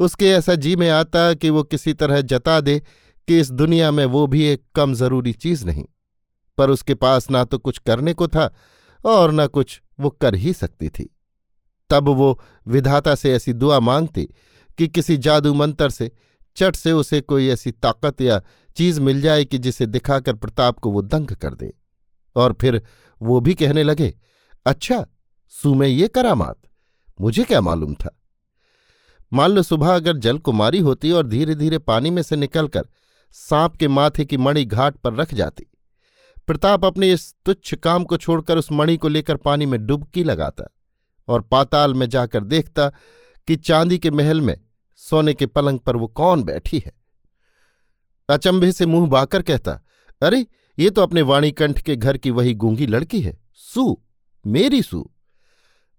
उसके 0.00 0.28
ऐसा 0.28 0.54
जी 0.54 0.76
में 0.76 0.90
आता 0.90 1.34
कि 1.34 1.50
वो 1.50 1.62
किसी 1.62 1.92
तरह 1.92 2.20
जता 2.20 2.60
दे 2.60 2.82
कि 3.28 3.38
इस 3.40 3.50
दुनिया 3.50 3.90
में 3.90 4.04
वो 4.04 4.26
भी 4.26 4.44
एक 4.44 4.64
कम 4.74 4.94
ज़रूरी 4.94 5.32
चीज़ 5.32 5.66
नहीं। 5.66 5.84
पर 6.58 6.70
उसके 6.70 6.94
पास 6.94 7.30
ना 7.30 7.44
तो 7.44 7.58
कुछ 7.58 7.78
करने 7.78 8.14
को 8.14 8.28
था 8.28 8.54
और 9.04 9.32
न 9.32 9.46
कुछ 9.46 9.82
वो 10.00 10.10
कर 10.10 10.34
ही 10.34 10.52
सकती 10.52 10.88
थी। 10.88 11.16
तब 11.90 12.08
वो 12.08 12.40
विधाता 12.68 13.14
से 13.14 13.34
ऐसी 13.34 13.52
दुआ 13.52 13.80
मांगती 13.80 14.28
कि 14.78 14.88
किसी 14.88 15.16
जादू 15.16 15.54
मंत्र 15.54 15.90
से, 15.90 16.12
चट 16.56 16.76
से 16.76 16.92
उसे 16.92 17.20
कोई 17.20 17.48
ऐसी 17.48 17.70
ताकत 17.70 18.20
या 18.20 18.42
चीज़ 18.76 19.00
मिल 19.00 19.20
जाए 19.20 19.44
कि 19.44 19.58
जिसे 19.58 19.86
दिखाकर 19.86 20.34
प्रताप 20.34 20.78
को 20.78 20.90
वो 20.90 21.02
दंग 21.02 21.26
कर 21.26 21.54
दे। 21.54 21.72
और 22.36 22.56
फिर 22.60 22.82
वो 23.22 23.40
भी 23.40 23.54
कहने 23.54 23.82
लगे 23.82 24.14
अच्छा 24.66 25.06
सू 25.48 25.74
में 25.74 25.88
ये 25.88 26.08
करामात। 26.08 26.56
मुझे 27.20 27.44
क्या 27.44 27.60
मालूम 27.60 27.94
था? 27.94 28.20
मान 29.32 29.50
लो 29.50 29.62
सुबह 29.62 29.94
अगर 29.94 30.16
जल 30.16 30.38
कुमारी 30.38 30.78
होती 30.78 31.10
और 31.10 31.26
धीरे 31.26 31.54
धीरे 31.54 31.78
पानी 31.78 32.10
में 32.10 32.22
से 32.22 32.36
निकलकर 32.36 32.82
सांप 33.32 33.76
के 33.76 33.88
माथे 33.88 34.24
की 34.24 34.36
मणि 34.36 34.64
घाट 34.64 34.96
पर 34.96 35.14
रख 35.14 35.34
जाती। 35.34 35.66
प्रताप 36.46 36.84
अपने 36.84 37.12
इस 37.12 37.34
तुच्छ 37.44 37.74
काम 37.74 38.04
को 38.04 38.16
छोड़कर 38.16 38.58
उस 38.58 38.72
मणि 38.72 38.96
को 38.96 39.08
लेकर 39.08 39.36
पानी 39.36 39.66
में 39.66 39.86
डुबकी 39.86 40.24
लगाता 40.24 40.74
और 41.28 41.40
पाताल 41.40 41.94
में 41.94 42.08
जाकर 42.08 42.44
देखता 42.44 42.88
कि 43.46 43.56
चांदी 43.56 43.98
के 43.98 44.10
महल 44.10 44.40
में 44.40 44.60
सोने 44.96 45.34
के 45.34 45.46
पलंग 45.46 45.78
पर 45.78 45.96
वो 45.96 46.06
कौन 46.06 46.42
बैठी 46.42 46.82
है। 46.86 46.92
अचंभे 48.30 48.72
से 48.72 48.86
मुँह 48.86 49.08
बाकर 49.08 49.42
कहता, 49.42 49.80
अरे, 50.22 50.46
ये 50.78 50.90
तो 50.90 51.02
अपने 51.02 51.22
वाणीकंठ 51.22 51.82
के 51.82 51.96
घर 51.96 52.16
की 52.16 52.30
वही 52.30 52.54
गूँगी 52.54 52.86
लड़की 52.86 53.20
है। 53.20 53.38
सू, 53.54 54.02
मेरी 54.46 54.82
सू। 54.82 55.10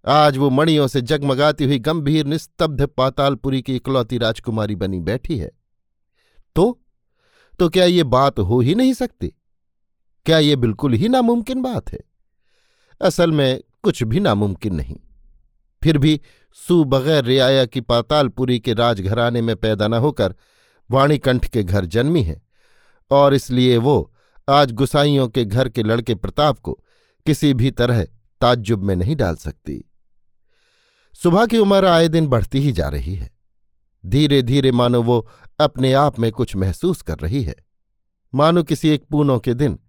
आज 0.05 0.37
वो 0.37 0.49
मणियों 0.49 0.87
से 0.87 1.01
जगमगाती 1.01 1.65
हुई 1.65 1.79
गंभीर 1.79 2.25
निस्तब्ध 2.25 2.85
पातालपुरी 2.85 3.61
की 3.61 3.75
इकलौती 3.75 4.17
राजकुमारी 4.17 4.75
बनी 4.75 4.99
बैठी 4.99 5.37
है। 5.37 5.51
तो? 6.55 6.81
तो 7.59 7.69
क्या 7.69 7.85
ये 7.85 8.03
बात 8.03 8.39
हो 8.39 8.59
ही 8.59 8.75
नहीं 8.75 8.93
सकती? 8.93 9.33
क्या 10.25 10.37
ये 10.37 10.55
बिल्कुल 10.55 10.93
ही 10.93 11.07
नामुमकिन 11.09 11.61
बात 11.61 11.91
है? 11.93 11.99
असल 13.01 13.31
में 13.31 13.63
कुछ 13.83 14.03
भी 14.03 14.19
नामुमकिन 14.19 14.75
नहीं। 14.75 14.95
फिर 15.83 15.97
भी 15.97 16.21
सू 16.53 16.83
बगैर 16.83 17.23
रियाया 17.23 17.65
की 17.65 17.81
पातालपुरी 17.81 18.59
के 18.59 18.73
राजघराने 18.73 19.41
में 19.41 19.55
पैदा 19.55 19.87
न 19.87 19.93
होकर 19.93 20.35
वाणीकंठ 20.91 21.47
के 21.47 21.63
घर 21.63 21.85
जन्मी 21.85 22.23
है, 22.23 22.41
और 23.11 23.33
इसलिए 23.33 23.77
वो 23.77 24.15
आज 24.49 24.71
गुसाइयों 24.71 25.27
के 25.27 25.45
घर 25.45 25.69
के 25.69 25.83
लड़के 25.83 26.15
प्रताप 26.15 26.59
को 26.59 26.79
किसी 27.25 27.53
भी 27.53 27.71
तरह 27.71 28.03
ताज्जुब 28.41 28.83
में 28.83 28.95
नहीं 28.95 29.15
डाल 29.15 29.35
सकती। 29.35 29.88
सुबह 31.21 31.45
की 31.45 31.57
उम्र 31.57 31.85
आए 31.85 32.07
दिन 32.07 32.27
बढ़ती 32.27 32.59
ही 32.59 32.71
जा 32.71 32.87
रही 32.87 33.15
है। 33.15 33.29
धीरे 34.05 34.41
धीरे 34.41 34.71
मानो 34.71 35.01
वो 35.03 35.27
अपने 35.59 35.93
आप 35.93 36.19
में 36.19 36.31
कुछ 36.31 36.55
महसूस 36.55 37.01
कर 37.01 37.17
रही 37.19 37.43
है। 37.43 37.55
मानो 38.33 38.63
किसी 38.63 38.89
एक 38.89 39.03
पूनों 39.03 39.39
के 39.39 39.53
दिन, 39.53 39.79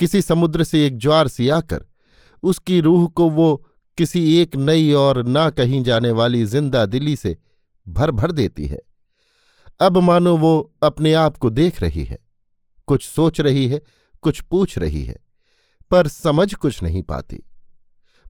किसी 0.00 0.22
समुद्र 0.22 0.64
से 0.64 0.86
एक 0.86 0.98
ज्वार 0.98 1.28
सी 1.28 1.48
आकर, 1.48 1.84
उसकी 2.42 2.80
रूह 2.80 3.06
को 3.08 3.28
वो 3.30 3.66
किसी 3.98 4.38
एक 4.38 4.56
नई 4.56 4.92
और 4.92 5.22
ना 5.22 5.48
कहीं 5.50 5.82
जाने 5.82 6.10
वाली 6.10 6.44
ज़िंदा 6.44 6.86
दिली 6.86 7.16
से 7.16 7.36
भर 7.88 8.10
भर 8.10 8.32
देती 8.32 8.66
है। 8.66 8.78
अब 9.80 9.96
मानो 9.98 10.36
वो 10.36 10.72
अपने 10.82 11.12
आप 11.14 11.36
को 11.36 11.50
देख 11.50 11.82
रही 11.82 12.04
है। 12.04 12.18
कुछ 12.86 13.06
सोच 13.06 13.40
रही 13.40 13.66
है, 13.68 13.82
कुछ 14.22 14.40
पूछ 14.40 14.78
रही 14.78 15.02
है, 15.02 15.16
पर 15.90 16.08
समझ 16.08 16.54
कुछ 16.54 16.82
नहीं 16.82 17.02
पाती। 17.02 17.42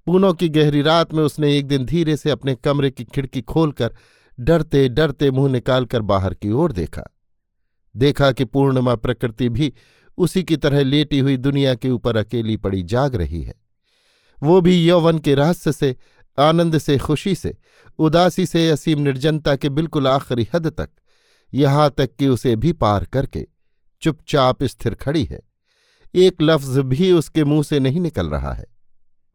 पूनों 0.06 0.34
की 0.34 0.48
गहरी 0.48 0.82
रात 0.82 1.14
में 1.14 1.22
उसने 1.22 1.56
एक 1.58 1.66
दिन 1.66 1.84
धीरे 1.84 2.16
से 2.16 2.30
अपने 2.30 2.54
कमरे 2.54 2.90
की 2.90 3.04
खिड़की 3.04 3.40
खोलकर 3.42 3.94
डरते 4.40 4.88
डरते 4.88 5.30
मुँह 5.30 5.52
निकालकर 5.52 6.02
बाहर 6.02 6.34
की 6.34 6.50
ओर 6.50 6.72
देखा। 6.72 7.02
देखा 7.96 8.32
कि 8.32 8.44
पूर्णिमा 8.44 8.94
प्रकृति 8.94 9.48
भी 9.48 9.72
उसी 10.18 10.42
की 10.42 10.56
तरह 10.56 10.82
लेटी 10.82 11.18
हुई 11.18 11.36
दुनिया 11.36 11.74
के 11.74 11.90
ऊपर 11.90 12.16
अकेली 12.16 12.56
पड़ी 12.56 12.82
जाग 12.82 13.14
रही 13.14 13.42
है। 13.42 13.54
वो 14.42 14.60
भी 14.60 14.88
यौवन 14.88 15.18
के 15.18 15.34
रहस्य 15.34 15.72
से, 15.72 15.96
आनंद 16.38 16.78
से, 16.78 16.98
खुशी 16.98 17.34
से, 17.34 17.56
उदासी 17.98 18.46
से 18.46 18.68
असीम 18.70 19.00
निर्जनता 19.00 19.56
के 19.56 19.68
बिल्कुल 19.68 20.08
आखिरी 20.08 20.48
हद 20.54 20.66
तक, 20.66 20.88
यहाँ 21.54 21.90
तक 21.98 22.16
कि 22.18 22.28
उसे 22.28 22.56
भी 22.56 22.72
पार 22.72 23.04
करके 23.04 23.46
चुपचाप 24.02 24.64
स्थिर 24.64 24.94
खड़ी 24.94 25.24
है। 25.24 25.40
एक 26.14 26.42
लफ्ज 26.42 26.78
भी 26.78 27.12
उसके 27.12 27.44
मुँह 27.44 27.62
से 27.62 27.80
नहीं 27.80 28.00
निकल 28.00 28.28
रहा 28.28 28.52
है। 28.52 28.75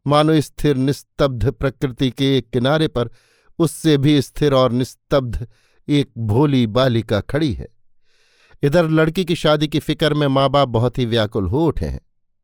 मानो 0.06 0.40
स्थिर 0.40 0.76
निस्तब्ध 0.76 1.50
प्रकृति 1.50 2.10
के 2.10 2.36
एक 2.38 2.50
किनारे 2.50 2.88
पर 2.88 3.10
उससे 3.58 3.96
भी 3.98 4.22
स्थिर 4.22 4.54
और 4.54 4.72
निस्तब्ध 4.72 5.46
एक 5.88 6.10
भोली 6.18 6.66
बालिका 6.66 7.20
खड़ी 7.20 7.52
है। 7.52 7.68
इधर 8.62 8.88
लड़की 8.88 9.24
की 9.24 9.34
शादी 9.34 9.68
की 9.68 9.78
फ़िक्र 9.78 10.14
में 10.14 10.26
माँ 10.26 10.48
बाप 10.50 10.68
बहुत 10.68 10.98
ही 10.98 11.06
व्याकुल 11.06 11.46
हो 11.46 11.64
उठे 11.66 11.86
हैं 11.86 12.00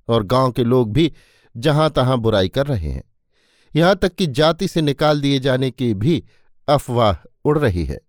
और 0.08 0.22
गाँव 0.22 0.52
के 0.52 0.64
लोग 0.64 0.92
भी 0.92 1.12
जहाँ 1.56 1.90
तहां 1.90 2.16
बुराई 2.16 2.48
कर 2.48 2.66
रहे 2.66 2.90
हैं। 2.90 3.02
यहाँ 3.76 3.96
तक 3.96 4.14
कि 4.14 4.26
जाति 4.26 4.68
से 4.68 4.82
निकाल 4.82 5.20
दिए 5.20 5.38
जाने 5.38 5.70
की 5.70 5.94
भी 5.94 6.24
अफवाह 6.68 7.16
उड़ 7.44 7.58
रही 7.58 7.84
है। 7.84 8.00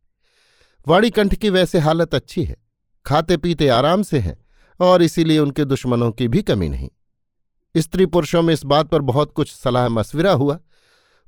वाणीकंठ 0.87 1.35
की 1.35 1.49
वैसे 1.49 1.79
हालत 1.79 2.15
अच्छी 2.15 2.43
है 2.43 2.55
खाते 3.05 3.37
पीते 3.37 3.67
आराम 3.67 4.03
से 4.03 4.19
हैं 4.19 4.37
और 4.79 5.01
इसीलिए 5.01 5.39
उनके 5.39 5.65
दुश्मनों 5.65 6.11
की 6.11 6.27
भी 6.27 6.41
कमी 6.41 6.69
नहीं। 6.69 6.89
स्त्री 7.75 8.05
पुरुषों 8.05 8.41
में 8.41 8.53
इस 8.53 8.63
बात 8.65 8.89
पर 8.89 9.01
बहुत 9.01 9.31
कुछ 9.31 9.51
सलाह 9.53 9.87
मशविरा 9.89 10.31
हुआ। 10.31 10.59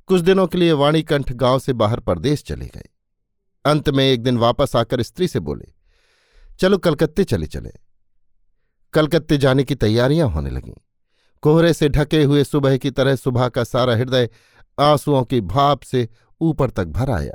कुछ 0.08 0.20
दिनों 0.20 0.46
के 0.46 0.58
लिए 0.58 0.72
वाणीकंठ 0.72 1.32
गाँव 1.32 1.58
से 1.58 1.72
बाहर 1.72 2.00
परदेश 2.00 2.42
चले 2.42 2.66
गए। 2.66 2.88
अंत 3.64 3.88
में 3.88 4.04
एक 4.04 4.22
दिन 4.22 4.38
वापस 4.38 4.74
आकर 4.76 5.02
स्त्री 5.02 5.28
से 5.28 5.40
बोले, 5.40 5.72
चलो 6.60 6.78
कलकत्ते 6.78 7.24
चले 7.24 7.46
चले। 7.46 7.70
कलकत्ते 8.94 9.38
जाने 9.38 9.64
की 9.64 9.74
तैयारियाँ 9.74 10.28
होने 10.28 10.50
लगीं। 10.50 10.74
कोहरे 11.42 11.72
से 11.72 11.88
ढके 11.88 12.22
हुए 12.22 12.44
सुबह 12.44 12.76
की 12.76 12.90
तरह 12.90 13.16
सुबह 13.16 13.48
का 13.48 13.64
सारा 13.64 13.94
हृदय 13.96 14.28
आंसुओं 14.78 15.22
की 15.24 15.40
भाप 15.40 15.82
से 15.82 16.08
ऊपर 16.40 16.70
तक 16.70 16.86
भर 16.86 17.10
आया। 17.10 17.34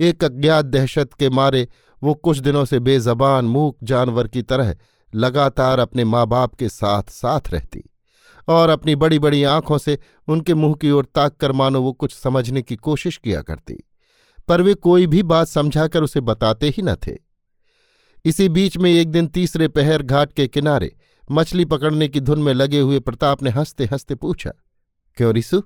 एक 0.00 0.24
अज्ञात 0.24 0.64
दहशत 0.64 1.12
के 1.14 1.30
मारे 1.30 1.68
वो 2.02 2.14
कुछ 2.14 2.38
दिनों 2.38 2.64
से 2.64 2.78
बेजबान, 2.80 3.44
मूक 3.44 3.78
जानवर 3.82 4.28
की 4.28 4.42
तरह 4.42 4.76
लगातार 5.14 5.78
अपने 5.78 6.04
माँ 6.04 6.26
बाप 6.26 6.54
के 6.54 6.68
साथ 6.68 7.10
साथ 7.10 7.50
रहती। 7.50 7.88
और 8.48 8.68
अपनी 8.68 8.94
बड़ी 8.96 9.18
बड़ी 9.18 9.42
आँखों 9.44 9.78
से 9.78 9.98
उनके 10.28 10.54
मुँह 10.54 10.74
की 10.74 10.90
ओर 10.90 11.04
ताक 11.04 11.36
कर 11.36 11.52
मानो 11.52 11.82
वो 11.82 11.92
कुछ 11.92 12.14
समझने 12.14 12.62
की 12.62 12.76
कोशिश 12.76 13.16
किया 13.16 13.42
करती। 13.42 13.76
पर 14.48 14.62
वे 14.62 14.74
कोई 14.74 15.06
भी 15.06 15.22
बात 15.22 15.48
समझाकर 15.48 16.02
उसे 16.02 16.20
बताते 16.20 16.68
ही 16.68 16.82
न 16.82 16.94
थे। 16.94 17.16
इसी 18.24 18.48
बीच 18.48 18.76
में 18.76 18.90
एक 18.90 19.10
दिन 19.10 19.26
तीसरे 19.26 19.68
पहर 19.68 20.02
घाट 20.02 20.32
के 20.32 20.48
किनारे 20.48 20.96
मछली 21.30 21.64
पकड़ने 21.64 22.08
की 22.08 22.20
धुन 22.20 22.42
में 22.42 22.54
लगे 22.54 22.80
हुए 22.80 23.00
प्रताप 23.00 23.42
ने 23.42 23.50
हँसते 23.50 23.84
हँसते 23.84 24.14
पूछा, 24.14 24.52
क्यों 25.16 25.34
रिसु? 25.34 25.62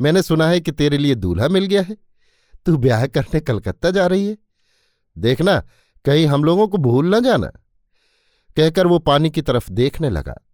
मैंने 0.00 0.22
सुना 0.22 0.48
है 0.48 0.60
कि 0.60 0.72
तेरे 0.72 0.98
लिए 0.98 1.14
दूल्हा 1.14 1.48
मिल 1.48 1.64
गया 1.64 1.82
है। 1.82 1.96
तू 2.66 2.76
ब्याह 2.76 3.06
करने 3.06 3.40
कलकत्ता 3.40 3.90
जा 3.90 4.06
रही 4.06 4.26
है। 4.26 4.36
देखना, 5.18 5.60
कहीं 6.04 6.26
हम 6.26 6.44
लोगों 6.44 6.68
को 6.68 6.78
भूल 6.78 7.14
न 7.14 7.24
जाना। 7.24 7.46
कहकर 8.56 8.86
वो 8.86 8.98
पानी 8.98 9.30
की 9.30 9.42
तरफ़ 9.42 9.70
देखने 9.70 10.10
लगा। 10.10 10.47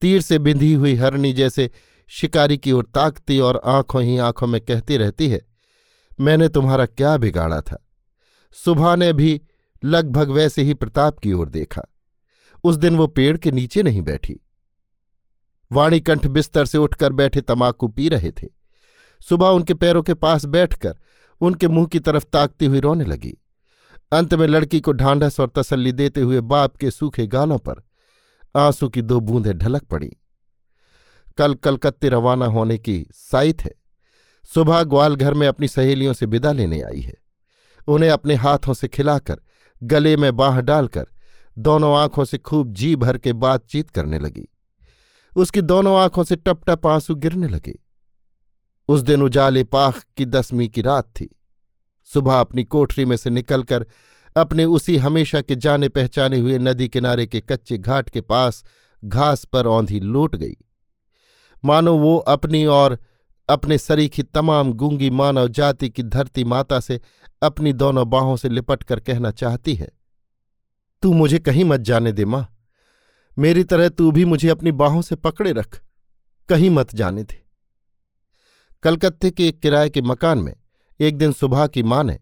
तीर 0.00 0.20
से 0.20 0.38
बिंधी 0.38 0.72
हुई 0.74 0.94
हरणी 0.94 1.32
जैसे 1.32 1.70
शिकारी 2.08 2.58
की 2.58 2.72
ओर 2.72 2.84
ताकती 2.94 3.38
और 3.38 3.60
आँखों 3.64 4.02
ही 4.02 4.18
आँखों 4.18 4.46
में 4.46 4.60
कहती 4.60 4.96
रहती 4.96 5.28
है, 5.28 5.46
मैंने 6.20 6.48
तुम्हारा 6.48 6.86
क्या 6.86 7.16
बिगाड़ा 7.16 7.60
था। 7.60 7.86
सुबह 8.52 8.96
ने 8.96 9.12
भी 9.12 9.40
लगभग 9.84 10.30
वैसे 10.30 10.62
ही 10.62 10.74
प्रताप 10.74 11.18
की 11.18 11.32
ओर 11.32 11.48
देखा। 11.48 11.82
उस 12.64 12.76
दिन 12.76 12.96
वो 12.96 13.06
पेड़ 13.06 13.36
के 13.36 13.50
नीचे 13.50 13.82
नहीं 13.82 14.02
बैठी। 14.02 14.40
वाणीकंठ 15.72 16.26
बिस्तर 16.26 16.66
से 16.66 16.78
उठकर 16.78 17.12
बैठे 17.12 17.40
तमाकू 17.40 17.88
पी 17.88 18.08
रहे 18.08 18.30
थे। 18.30 18.48
सुबह 19.20 19.46
उनके 19.46 19.74
पैरों 19.74 20.02
के 20.02 20.14
पास 20.14 20.44
बैठकर 20.44 20.98
उनके 21.40 21.68
मुँह 21.68 21.86
की 21.86 22.00
तरफ़ 22.00 22.24
ताकती 22.24 22.66
हुई 22.66 22.80
रोने 22.80 23.04
लगी। 23.04 23.36
अंत 24.12 24.34
में 24.34 24.46
लड़की 24.46 24.80
को 24.80 24.92
ढांढस 24.92 25.40
और 25.40 25.52
तसल्ली 25.54 25.92
देते 25.92 26.20
हुए 26.20 26.40
बाप 26.40 26.76
के 26.76 26.90
सूखे 26.90 27.26
गालों 27.26 27.58
पर 27.58 27.82
आँसू 28.56 28.88
की 28.88 29.02
दो 29.02 29.20
बूंदें 29.20 29.58
ढलक 29.58 29.82
पड़ी। 29.82 30.16
कल 31.38 31.54
कलकत्ते 31.54 32.08
रवाना 32.08 32.46
होने 32.46 32.78
की 32.78 33.06
साइत 33.12 33.62
है 33.62 33.74
सुबह 34.44 34.82
ग्वालघर 34.82 35.34
में 35.34 35.46
अपनी 35.46 35.68
सहेलियों 35.68 36.12
से 36.12 36.26
विदा 36.26 36.52
लेने 36.52 36.82
आई 36.82 37.00
है। 37.00 37.14
उन्हें 37.88 38.10
अपने 38.10 38.34
हाथों 38.34 38.74
से 38.74 38.88
खिलाकर, 38.88 39.40
गले 39.82 40.16
में 40.16 40.36
बाह 40.36 40.60
डालकर, 40.60 41.06
दोनों 41.58 41.96
आँखों 41.96 42.24
से 42.24 42.38
खूब 42.38 42.72
जी 42.72 42.96
भर 42.96 43.18
के 43.18 43.32
बातचीत 43.32 43.90
करने 43.90 44.18
लगी। 44.18 44.48
उसकी 45.36 45.60
दोनों 45.60 45.96
आँखों 45.98 46.24
से 46.24 46.36
टप 46.36 46.70
टप 46.70 46.86
आँसू 46.86 47.14
गिरने 47.14 47.48
लगे। 47.48 47.78
उस 48.88 49.00
दिन 49.00 49.22
उजाले 49.22 49.64
पाख 49.64 50.06
की 50.16 50.26
दसवीं 50.26 50.68
की 50.68 50.82
रात 50.82 51.04
थी। 51.04 51.40
सुबह 52.04 52.40
अपनी 52.40 52.64
कोठरी 52.64 53.04
में 53.04 53.16
से 53.16 53.30
निकलकर 53.30 53.86
अपने 54.36 54.64
उसी 54.64 54.96
हमेशा 54.96 55.40
के 55.40 55.56
जाने 55.56 55.88
पहचाने 55.88 56.38
हुए 56.38 56.58
नदी 56.58 56.88
किनारे 56.88 57.26
के 57.26 57.40
कच्चे 57.40 57.78
घाट 57.78 58.10
के 58.10 58.20
पास 58.20 58.62
घास 59.02 59.44
पर 59.44 59.66
औंधी 59.66 60.00
लौट 60.00 60.36
गई। 60.36 60.56
मानो 61.64 61.96
वो 61.98 62.16
अपनी 62.28 62.64
और 62.66 62.98
अपने 63.48 63.78
सरीखी 63.78 64.22
तमाम 64.24 64.72
गूँगी 64.72 65.10
मानव 65.10 65.48
जाति 65.48 65.88
की 65.90 66.02
धरती 66.02 66.44
माता 66.44 66.80
से 66.80 67.00
अपनी 67.42 67.72
दोनों 67.72 68.08
बाहों 68.10 68.36
से 68.36 68.48
लिपट 68.48 68.82
कर 68.82 69.00
कहना 69.00 69.30
चाहती 69.30 69.74
है, 69.74 69.88
तू 71.02 71.12
मुझे 71.12 71.38
कहीं 71.38 71.64
मत 71.64 71.80
जाने 71.80 72.12
दे 72.12 72.24
माँ। 72.24 72.46
मेरी 73.36 73.64
तरह 73.64 73.88
तू 73.88 74.10
भी 74.12 74.24
मुझे 74.24 74.48
अपनी 74.48 74.72
बाहों 74.74 75.02
से 75.02 75.16
पकड़े 75.16 75.52
रख। 75.52 75.80
कहीं 76.48 76.70
मत 76.70 76.94
जाने 76.94 77.22
दे। 77.22 77.42
कलकत्ते 78.82 79.30
के 79.30 79.46
एक 79.48 79.60
किराए 79.60 79.90
के 79.90 80.02
मकान 80.02 80.38
में 80.38 80.54
एक 81.00 81.16
दिन 81.18 81.32
सुबह 81.32 81.66
की 81.66 81.82
माँ 81.82 82.02
ने 82.04 82.18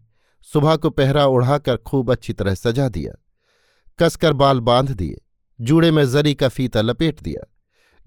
सुबह 0.53 0.75
को 0.75 0.89
पहरा 0.89 1.25
उड़ाकर 1.25 1.77
खूब 1.77 2.11
अच्छी 2.11 2.33
तरह 2.33 2.55
सजा 2.55 2.89
दिया। 2.89 3.13
कसकर 3.99 4.33
बाल 4.33 4.59
बाँध 4.59 4.91
दिए, 4.91 5.21
जूड़े 5.59 5.91
में 5.91 6.05
जरी 6.09 6.33
का 6.35 6.47
फीता 6.47 6.81
लपेट 6.81 7.21
दिया, 7.21 7.47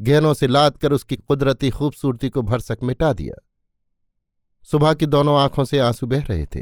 गहनों 0.00 0.34
से 0.34 0.46
लाद 0.46 0.76
कर 0.76 0.92
उसकी 0.92 1.16
कुदरती 1.16 1.70
खूबसूरती 1.70 2.28
को 2.28 2.42
भरसक 2.42 2.78
मिटा 2.82 3.12
दिया। 3.12 3.34
सुबह 4.64 4.94
की 4.94 5.06
दोनों 5.06 5.38
आँखों 5.38 5.64
से 5.64 5.78
आँसू 5.78 6.06
बह 6.06 6.24
रहे 6.24 6.46
थे। 6.46 6.60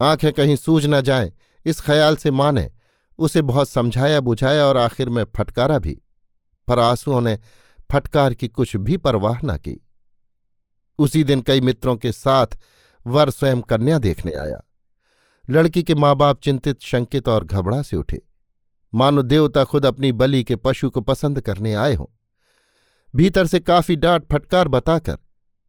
आँखें 0.00 0.32
कहीं 0.32 0.56
सूझ 0.56 0.86
न 0.86 1.00
जाए, 1.00 1.32
इस 1.66 1.80
ख्याल 1.80 2.16
से 2.16 2.30
माने 2.30 2.70
उसे 3.18 3.42
बहुत 3.42 3.68
समझाया, 3.68 4.20
बुझाया 4.20 4.64
और 4.64 4.76
आखिर 4.76 5.08
में 5.08 5.24
फटकारा 5.36 5.78
भी, 5.78 6.00
पर 6.68 6.78
आंसुओं 6.78 7.20
ने 7.20 7.38
फटकार 7.92 8.34
की 8.34 8.48
कुछ 8.48 8.76
भी 8.76 8.96
परवाह 8.96 9.38
न 9.44 9.56
की। 9.56 9.80
उसी 10.98 11.24
दिन 11.24 11.42
कई 11.42 11.60
मित्रों 11.60 11.96
के 11.96 12.12
साथ 12.12 12.46
वर 13.06 13.30
स्वयं 13.30 13.60
कन्या 13.60 13.98
देखने 13.98 14.32
आया। 14.32 14.60
लड़की 15.50 15.82
के 15.82 15.94
माँ 15.94 16.14
बाप 16.16 16.40
चिंतित, 16.40 16.80
शंकित 16.80 17.28
और 17.28 17.44
घबरा 17.44 17.80
से 17.82 17.96
उठे। 17.96 18.20
मानो 18.92 19.22
देवता 19.22 19.64
खुद 19.64 19.86
अपनी 19.86 20.12
बलि 20.12 20.42
के 20.44 20.56
पशु 20.56 20.90
को 20.90 21.00
पसंद 21.00 21.40
करने 21.40 21.74
आए 21.74 21.94
हों। 21.94 22.06
भीतर 23.14 23.46
से 23.46 23.60
काफ़ी 23.60 23.96
डांट 23.96 24.26
फटकार 24.32 24.68
बताकर 24.68 25.18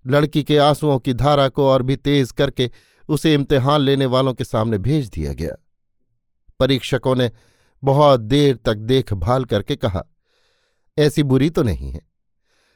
लड़की 0.06 0.44
के 0.44 0.58
आंसुओं 0.58 1.00
की 1.00 1.14
धारा 1.14 1.48
को 1.50 1.68
और 1.68 1.84
भी 1.84 1.96
तेज 1.96 2.32
करके 2.32 2.70
उसे 3.10 3.34
इम्तिहान 3.34 3.82
लेने 3.82 4.06
वालों 4.06 4.34
के 4.34 4.44
सामने 4.44 4.78
भेज 4.78 5.10
दिया 5.10 5.34
गया। 5.34 5.56
परीक्षकों 6.60 7.16
ने 7.16 7.32
बहुत 7.84 8.20
देर 8.20 8.56
तक 8.56 8.76
देखभाल 8.76 9.46
करके 9.46 9.76
कहा, 9.76 10.04
ऐसी 10.98 11.24
बुरी 11.24 11.50
तो 11.50 11.64
नहीं 11.64 11.92
है। 11.92 12.02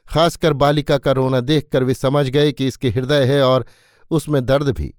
खासकर 0.08 0.52
बालिका 0.52 0.98
का 0.98 1.12
रोना 1.12 1.40
देखकर 1.40 1.84
वे 1.84 1.94
समझ 1.94 2.28
गए 2.28 2.52
कि 2.52 2.66
इसके 2.66 2.90
हृदय 2.90 3.24
है 3.24 3.42
और 3.42 3.66
उसमें 4.10 4.44
दर्द 4.46 4.68
भी। 4.68 4.94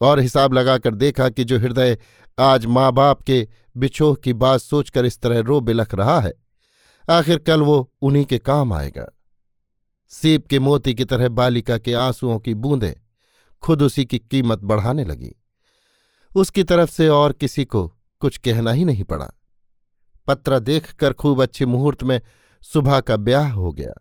और 0.00 0.20
हिसाब 0.20 0.52
लगाकर 0.52 0.94
देखा 0.94 1.28
कि 1.28 1.44
जो 1.44 1.58
हृदय 1.58 1.98
आज 2.38 2.66
माँ 2.66 2.92
बाप 2.92 3.22
के 3.22 3.48
बिछोह 3.76 4.14
की 4.14 4.32
बात 4.32 4.60
सोचकर 4.60 5.04
इस 5.04 5.20
तरह 5.20 5.40
रो 5.40 5.60
बिलख 5.60 5.94
रहा 5.94 6.20
है 6.20 6.32
आखिर 7.10 7.38
कल 7.38 7.62
वो 7.62 7.92
उन्हीं 8.02 8.24
के 8.24 8.38
काम 8.38 8.72
आएगा। 8.72 9.06
सीप 10.08 10.46
के 10.46 10.58
मोती 10.58 10.94
की 10.94 11.04
तरह 11.04 11.28
बालिका 11.28 11.78
के 11.78 11.94
आंसुओं 11.94 12.38
की 12.38 12.54
बूंदें 12.54 12.92
खुद 13.62 13.82
उसी 13.82 14.04
की 14.04 14.18
कीमत 14.18 14.58
बढ़ाने 14.58 15.04
लगी। 15.04 15.34
उसकी 16.36 16.64
तरफ़ 16.64 16.90
से 16.90 17.08
और 17.08 17.32
किसी 17.32 17.64
को 17.64 17.86
कुछ 18.20 18.38
कहना 18.38 18.72
ही 18.72 18.84
नहीं 18.84 19.04
पड़ा। 19.04 19.30
पत्रा 20.26 20.58
देखकर 20.58 21.12
खूब 21.12 21.42
अच्छे 21.42 21.66
मुहूर्त 21.66 22.02
में 22.02 22.20
सुबह 22.62 23.00
का 23.00 23.16
ब्याह 23.16 23.52
हो 23.52 23.72
गया। 23.72 23.92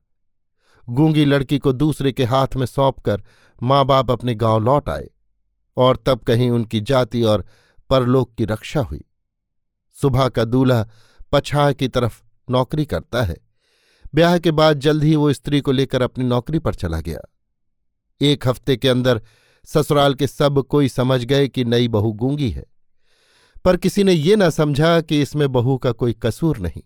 गूँगी 0.89 1.25
लड़की 1.25 1.60
को 1.60 1.73
दूसरे 1.73 2.12
के 2.12 2.23
हाथ 2.23 2.47
में 2.55 2.65
सौंपकर 2.65 3.23
माँ 3.63 3.86
बाप 3.86 4.12
अपने 4.12 4.36
गाँव 4.36 4.60
लौट 4.60 4.89
आए। 4.89 5.10
और 5.77 6.03
तब 6.05 6.19
कहीं 6.19 6.49
उनकी 6.49 6.81
जाति 6.81 7.23
और 7.23 7.45
परलोक 7.89 8.35
की 8.35 8.45
रक्षा 8.45 8.81
हुई। 8.81 9.05
सुबह 9.93 10.29
का 10.29 10.45
दूल्हा 10.45 10.89
पछाह 11.31 11.71
की 11.71 11.88
तरफ़ 11.88 12.23
नौकरी 12.51 12.85
करता 12.85 13.23
है। 13.23 13.38
ब्याह 14.15 14.38
के 14.38 14.51
बाद 14.51 14.79
जल्द 14.79 15.03
ही 15.03 15.15
वो 15.15 15.33
स्त्री 15.33 15.61
को 15.61 15.71
लेकर 15.71 16.01
अपनी 16.01 16.25
नौकरी 16.25 16.59
पर 16.59 16.73
चला 16.73 16.99
गया। 16.99 17.19
एक 18.21 18.47
हफ़्ते 18.47 18.77
के 18.77 18.89
अंदर 18.89 19.21
ससुराल 19.65 20.13
के 20.13 20.27
सब 20.27 20.63
कोई 20.63 20.89
समझ 20.89 21.23
गए 21.23 21.47
कि 21.47 21.65
नई 21.65 21.88
बहू 21.88 22.11
गूँगी 22.11 22.49
है। 22.49 22.65
पर 23.65 23.77
किसी 23.77 24.03
ने 24.03 24.13
ये 24.13 24.35
न 24.35 24.49
समझा 24.49 25.01
कि 25.01 25.21
इसमें 25.21 25.51
बहू 25.51 25.77
का 25.77 25.91
कोई 25.91 26.13
कसूर 26.13 26.57
नहीं। 26.57 26.81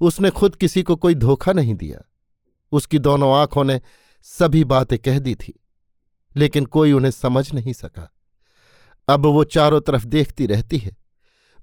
उसने 0.00 0.30
खुद 0.30 0.56
किसी 0.56 0.82
को 0.82 0.96
कोई 0.96 1.14
धोखा 1.14 1.52
नहीं 1.52 1.74
दिया। 1.74 2.10
उसकी 2.72 2.98
दोनों 2.98 3.34
आँखों 3.34 3.64
ने 3.64 3.80
सभी 4.22 4.64
बातें 4.64 4.98
कह 4.98 5.18
दी 5.18 5.34
थी। 5.34 5.59
लेकिन 6.36 6.64
कोई 6.64 6.92
उन्हें 6.92 7.10
समझ 7.10 7.52
नहीं 7.52 7.72
सका। 7.72 8.10
अब 9.08 9.26
वो 9.26 9.44
चारों 9.44 9.80
तरफ़ 9.80 10.04
देखती 10.04 10.46
रहती 10.46 10.78
है। 10.78 10.96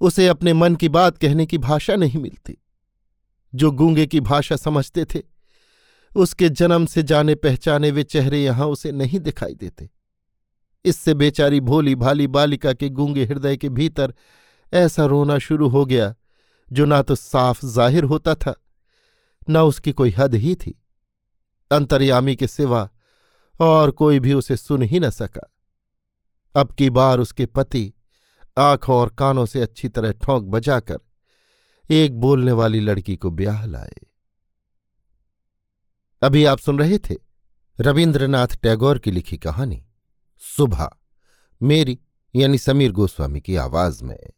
उसे 0.02 0.28
अपने 0.28 0.54
मन 0.54 0.76
की 0.76 0.90
बात 0.90 1.18
कहने 1.18 1.46
की 1.46 1.58
भाषा 1.58 1.96
नहीं 1.96 2.22
मिलती। 2.22 2.58
जो 3.54 3.72
गूँगे 3.72 4.06
की 4.06 4.20
भाषा 4.20 4.56
समझते 4.56 5.06
थे, 5.06 5.22
उसके 6.16 6.50
जन्म 6.50 6.86
से 6.86 7.04
जाने 7.04 7.36
पहचाने 7.36 7.92
वे 7.92 8.04
चेहरे 8.04 8.44
यहाँ 8.44 8.68
उसे 8.68 8.92
नहीं 8.92 9.20
दिखाई 9.20 9.54
देते। 9.54 9.90
इससे 10.86 11.14
बेचारी 11.14 11.60
भोली 11.60 11.96
भाली 11.96 12.28
बालिका 12.28 12.74
के 12.74 12.90
गूँगे 12.90 13.26
हृदय 13.26 13.58
के 13.58 13.70
भीतर 13.70 14.14
ऐसा 14.74 15.06
रोना 15.06 15.38
शुरू 15.40 15.68
हो 15.68 15.86
गया, 15.86 16.16
जो 16.72 16.86
ना 16.86 17.02
तो 17.02 17.16
साफ़ 17.16 17.66
ज़ाहिर 17.66 18.04
होता 18.04 18.36
था, 18.36 18.54
न 19.50 19.58
उसकी 19.58 19.92
कोई 19.92 20.12
हद 20.12 20.36
ही 20.36 20.56
थी। 20.56 20.82
अंतर्यामी 21.72 22.36
के 22.36 22.48
सिवा 22.48 22.90
और 23.60 23.92
कोई 23.92 24.20
भी 24.20 24.34
उसे 24.34 24.58
सुन 24.58 24.82
ही 24.82 25.00
न 25.00 25.10
सका। 25.10 25.54
अब 26.56 26.72
की 26.72 26.90
बार 26.90 27.20
उसके 27.20 27.46
पति 27.46 27.94
आँखों 28.58 28.96
और 28.96 29.10
कानों 29.10 29.46
से 29.46 29.62
अच्छी 29.62 29.90
तरह 29.90 30.12
ठोंक 30.12 30.44
बजाकर 30.44 30.98
एक 31.90 32.20
बोलने 32.20 32.52
वाली 32.52 32.80
लड़की 32.80 33.16
को 33.16 33.32
ब्याह 33.32 33.66
लाए। 33.66 33.96
अभी 36.22 36.46
आप 36.46 36.60
सुन 36.60 36.80
रहे 36.80 36.98
थे 36.98 37.16
रविन्द्रनाथ 37.80 38.48
टैगोर 38.48 39.00
की 39.00 39.12
लिखी 39.12 39.38
कहानी, 39.38 39.86
सुबह, 40.58 40.90
मेरी 41.62 42.00
यानी 42.36 42.58
समीर 42.58 42.92
गोस्वामी 42.92 43.42
की 43.42 43.56
आवाज़ 43.56 44.04
में। 44.04 44.30